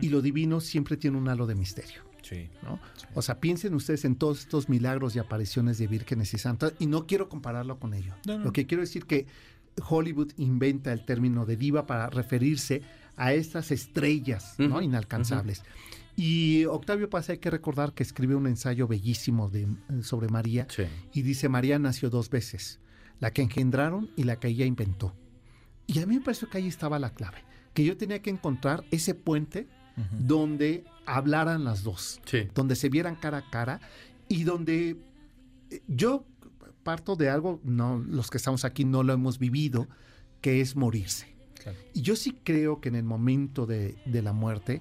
[0.00, 2.02] Y lo divino siempre tiene un halo de misterio.
[3.14, 6.86] O sea, piensen ustedes en todos estos milagros y apariciones de vírgenes y santas, y
[6.86, 8.14] no quiero compararlo con ello.
[8.26, 9.26] Lo que quiero decir que
[9.88, 12.82] Hollywood inventa el término de diva para referirse a
[13.16, 14.82] estas estrellas ¿no?
[14.82, 15.62] inalcanzables.
[16.16, 19.66] Y Octavio Paz hay que recordar que escribe un ensayo bellísimo de,
[20.02, 20.66] sobre María
[21.12, 22.78] y dice, María nació dos veces,
[23.18, 25.14] la que engendraron y la que ella inventó.
[25.86, 27.38] Y a mí me pareció que ahí estaba la clave,
[27.74, 29.68] que yo tenía que encontrar ese puente
[30.18, 32.20] donde hablaran las dos,
[32.54, 33.80] donde se vieran cara a cara
[34.28, 34.96] y donde
[35.70, 36.26] eh, yo
[36.82, 39.88] parto de algo, no, los que estamos aquí no lo hemos vivido,
[40.40, 41.33] que es morirse.
[41.92, 44.80] Y yo sí creo que en el momento de, la muerte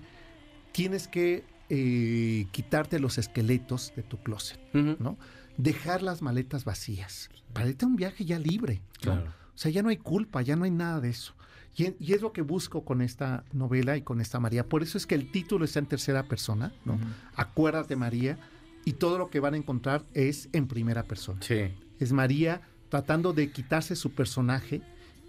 [0.72, 5.18] tienes que eh, quitarte los esqueletos de tu closet, ¿no?
[5.58, 9.90] Dejar las maletas vacías para irte a un viaje ya libre, O sea, ya no
[9.90, 11.34] hay culpa, ya no hay nada de eso.
[11.76, 14.68] Y, es lo que busco con esta novela y con esta María.
[14.68, 17.00] Por eso es que el título está en tercera persona, ¿no?
[17.36, 18.38] Acuérdate María,
[18.86, 21.40] y todo lo que van a encontrar es en primera persona.
[21.42, 21.72] Sí.
[22.00, 24.82] Es María tratando de quitarse su personaje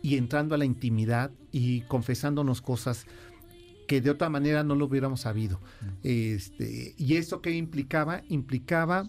[0.05, 3.07] y entrando a la intimidad y confesándonos cosas
[3.89, 5.63] que de otra manera no lo hubiéramos sabido.
[6.03, 9.09] Este, y eso que implicaba, implicaba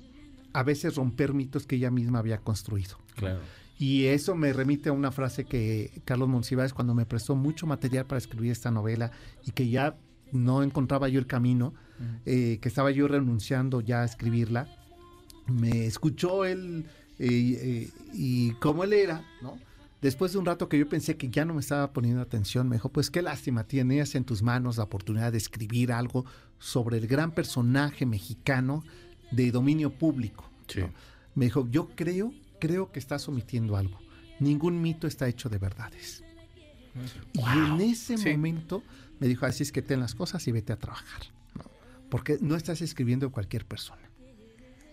[0.53, 2.95] a veces romper mitos que ella misma había construido.
[3.15, 3.41] Claro.
[3.77, 8.05] Y eso me remite a una frase que Carlos Monsiváis, cuando me prestó mucho material
[8.05, 9.11] para escribir esta novela
[9.45, 9.97] y que ya
[10.31, 11.73] no encontraba yo el camino,
[12.25, 14.69] eh, que estaba yo renunciando ya a escribirla,
[15.47, 16.85] me escuchó él
[17.19, 19.59] eh, eh, y como él era, ¿no?
[20.05, 22.75] Después de un rato que yo pensé que ya no me estaba poniendo atención, me
[22.75, 26.25] dijo, pues qué lástima, tienes en tus manos la oportunidad de escribir algo
[26.59, 28.83] sobre el gran personaje mexicano
[29.31, 30.47] de dominio público.
[31.33, 33.99] Me dijo, yo creo, creo que estás omitiendo algo.
[34.39, 36.23] Ningún mito está hecho de verdades.
[37.33, 38.83] Y en ese momento
[39.19, 41.23] me dijo, así es que ten las cosas y vete a trabajar.
[42.11, 44.04] Porque no estás escribiendo cualquier persona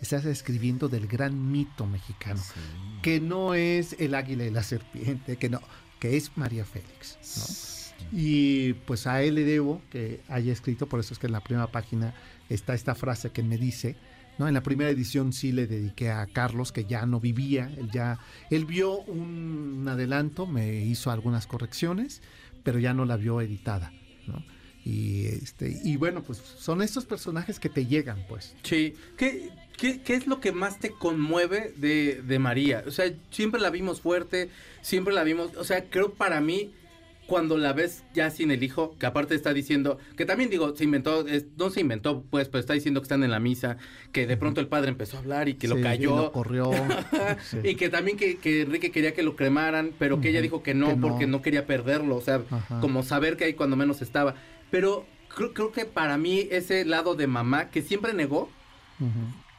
[0.02, 2.42] estás escribiendo del gran mito mexicano,
[3.02, 5.60] que no es el águila y la serpiente, que no,
[6.00, 7.94] que es María Félix.
[8.10, 11.40] Y pues a él le debo que haya escrito, por eso es que en la
[11.40, 12.14] primera página
[12.48, 13.94] está esta frase que me dice,
[14.38, 14.48] ¿no?
[14.48, 18.18] En la primera edición sí le dediqué a Carlos, que ya no vivía, él ya,
[18.50, 22.22] él vio un adelanto, me hizo algunas correcciones,
[22.64, 23.92] pero ya no la vio editada,
[24.84, 28.56] Y este, y bueno, pues son estos personajes que te llegan, pues.
[28.64, 28.94] Sí.
[29.82, 32.84] ¿Qué, ¿Qué, es lo que más te conmueve de, María?
[32.86, 34.48] O sea, siempre la vimos fuerte,
[34.80, 36.70] siempre la vimos, o sea, creo para mí
[37.26, 40.84] cuando la ves ya sin el hijo, que aparte está diciendo, que también digo, se
[40.84, 43.76] inventó, es- no se inventó, pues, pero está diciendo que están en la misa,
[44.12, 46.12] que de pronto el padre empezó a hablar y que lo cayó.
[46.12, 46.70] y lo corrió.
[47.50, 47.58] Sí.
[47.64, 50.74] Y que también que, que Enrique quería que lo cremaran, pero que ella dijo que
[50.74, 51.08] no, que no.
[51.08, 52.78] porque no quería perderlo, o sea, Ajá.
[52.80, 54.36] como saber que ahí cuando menos estaba.
[54.70, 58.48] Pero creo, creo que para mí ese lado de mamá, que siempre negó.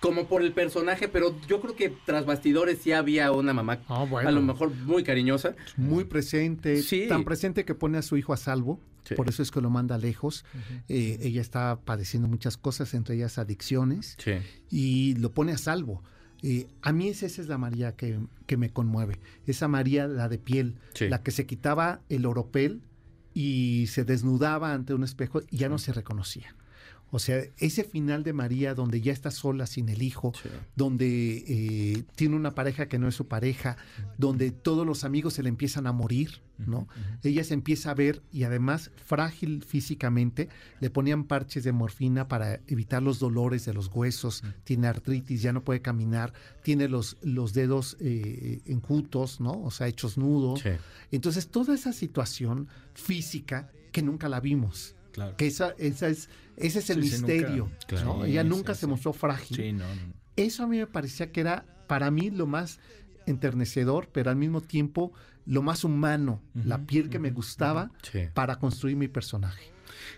[0.04, 4.06] Como por el personaje, pero yo creo que tras bastidores sí había una mamá, Ah,
[4.08, 4.28] bueno.
[4.28, 5.56] a lo mejor muy cariñosa.
[5.78, 7.06] Muy presente, Sí.
[7.08, 9.16] tan presente que pone a su hijo a salvo, Sí.
[9.16, 10.44] por eso es que lo manda lejos.
[10.90, 14.34] Eh, ella está padeciendo muchas cosas, entre ellas adicciones, Sí.
[14.70, 16.04] y lo pone a salvo.
[16.42, 20.28] Eh, a mí esa, esa es la María que, que me conmueve, esa María, la
[20.28, 21.08] de piel, Sí.
[21.08, 22.82] la que se quitaba el oropel
[23.34, 26.54] y se desnudaba ante un espejo y ya no se reconocía.
[27.16, 30.50] O sea, ese final de María donde ya está sola sin el hijo, Sí.
[30.76, 33.78] donde eh, tiene una pareja que no es su pareja,
[34.18, 36.88] donde todos los amigos se le empiezan a morir, ¿no?
[37.22, 40.50] Ella se empieza a ver y además frágil físicamente,
[40.80, 45.54] le ponían parches de morfina para evitar los dolores de los huesos, tiene artritis, ya
[45.54, 46.34] no puede caminar,
[46.64, 49.62] tiene los, los dedos eh, enjutos, ¿no?
[49.62, 50.62] O sea, hechos nudos.
[50.62, 50.70] Sí.
[51.12, 54.96] Entonces, toda esa situación física que nunca la vimos.
[55.14, 55.38] Claro.
[55.38, 57.72] Que esa, esa es, ese es el Sí, sí, nunca- misterio.
[57.88, 58.06] claro.
[58.18, 58.26] ¿no?
[58.26, 58.82] Sí, Ella nunca sí.
[58.82, 59.56] se mostró frágil.
[59.56, 59.86] Sí, no.
[59.88, 60.14] no.
[60.36, 62.80] Eso a mí me parecía que era para mí lo más
[63.28, 65.14] enternecedor, pero al mismo tiempo
[65.46, 68.22] lo más humano, la piel que me gustaba Sí.
[68.34, 69.72] para construir mi personaje.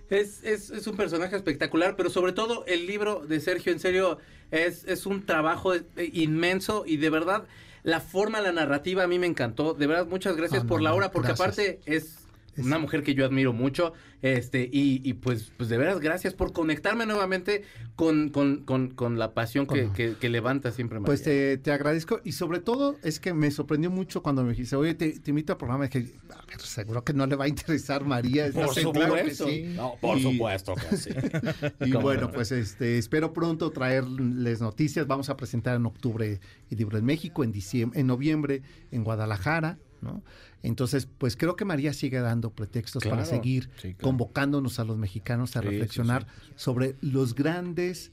[0.09, 4.19] Es, es, es un personaje espectacular, pero sobre todo el libro de Sergio, en serio,
[4.51, 5.83] es, es un trabajo eh,
[6.13, 7.45] inmenso y de verdad
[7.81, 9.73] la forma, la narrativa a mí me encantó.
[9.73, 11.47] De verdad, muchas gracias Ah, por no, la hora, porque gracias.
[11.47, 12.24] aparte es
[12.55, 16.33] Es- una mujer que yo admiro mucho, este, y, y pues, pues de veras gracias
[16.33, 17.63] por conectarme nuevamente
[17.95, 21.05] con, con, con, con la pasión que, que, que levanta siempre María.
[21.07, 24.75] Pues te, te agradezco y sobre todo es que me sorprendió mucho cuando me dijiste,
[24.75, 25.85] oye, te, te invito al programa.
[25.87, 28.47] Dije, a ver, seguro que no le va a interesar María.
[28.47, 29.47] ¿estás Por que supuesto.
[29.47, 29.63] sí?
[29.75, 31.09] No, por Y- supuesto que sí.
[31.85, 32.31] Y ¿Cómo bueno, no?
[32.31, 35.05] pues este, espero pronto traerles noticias.
[35.07, 36.39] Vamos a presentar en octubre
[36.71, 40.23] el libro en México, en diciembre, en noviembre en Guadalajara, ¿no?
[40.65, 43.97] Entonces, pues creo que María sigue dando pretextos para seguir sí, claro.
[43.99, 48.11] convocándonos a los mexicanos a Sí, reflexionar sí, sobre los grandes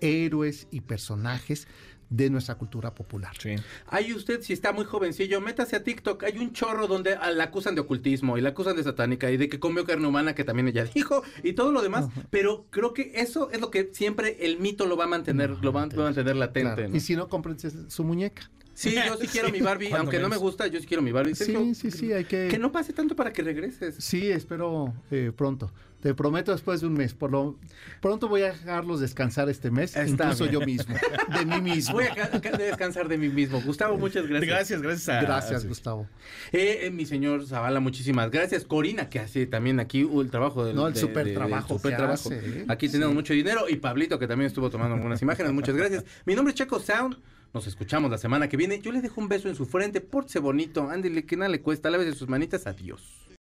[0.00, 1.68] héroes y personajes
[2.12, 3.32] de nuestra cultura popular.
[3.40, 3.54] Sí.
[3.86, 6.22] Ay, usted, si está muy jovencillo, métase a TikTok.
[6.24, 9.38] Hay un chorro donde ah, la acusan de ocultismo y la acusan de satánica y
[9.38, 12.08] de que comió carne humana, que también ella dijo, y todo lo demás.
[12.28, 15.72] Pero creo que eso es lo que siempre el mito lo va a mantener, lo
[15.72, 16.74] va, va a mantener latente.
[16.74, 16.88] Claro.
[16.90, 16.96] ¿no?
[16.96, 18.50] Y si no, cómprense su muñeca.
[18.74, 21.34] Sí, yo sí quiero mi Barbie, aunque no me gusta, yo sí quiero mi Barbie.
[21.34, 22.48] Sí, Sergio, sí, sí, hay que...
[22.48, 23.96] Que no pase tanto para que regreses.
[23.98, 25.72] Sí, espero eh, pronto.
[26.00, 27.14] Te prometo después de un mes.
[27.14, 27.56] Por lo
[28.00, 30.52] pronto voy a dejarlos descansar este mes, Está incluso bien.
[30.54, 30.96] yo mismo,
[31.38, 31.94] de mí mismo.
[31.94, 33.60] Voy a ca- ca- descansar de mí mismo.
[33.60, 34.48] Gustavo, muchas gracias.
[34.50, 35.20] Gracias, gracias a.
[35.22, 35.68] Gracias, sí.
[35.68, 36.08] Gustavo.
[36.50, 38.64] Eh, eh, mi señor Zavala, muchísimas gracias.
[38.64, 41.34] Corina, que hace también aquí uh, el trabajo del No, el de- súper de- del
[41.34, 42.28] trabajo súper que trabajo.
[42.30, 42.64] hace, ¿eh?
[42.66, 43.68] Aquí tenemos mucho dinero.
[43.68, 45.52] Y Pablito, que también estuvo tomando algunas imágenes.
[45.52, 46.04] Muchas gracias.
[46.26, 47.16] Mi nombre es Checo Sound.
[47.54, 48.80] Nos escuchamos la semana que viene.
[48.80, 50.00] Yo le dejo un beso en su frente.
[50.00, 50.88] Pórtese bonito.
[50.88, 51.90] Ándele, que nada le cuesta.
[51.90, 52.66] Lávese sus manitas.
[52.66, 53.32] Adiós.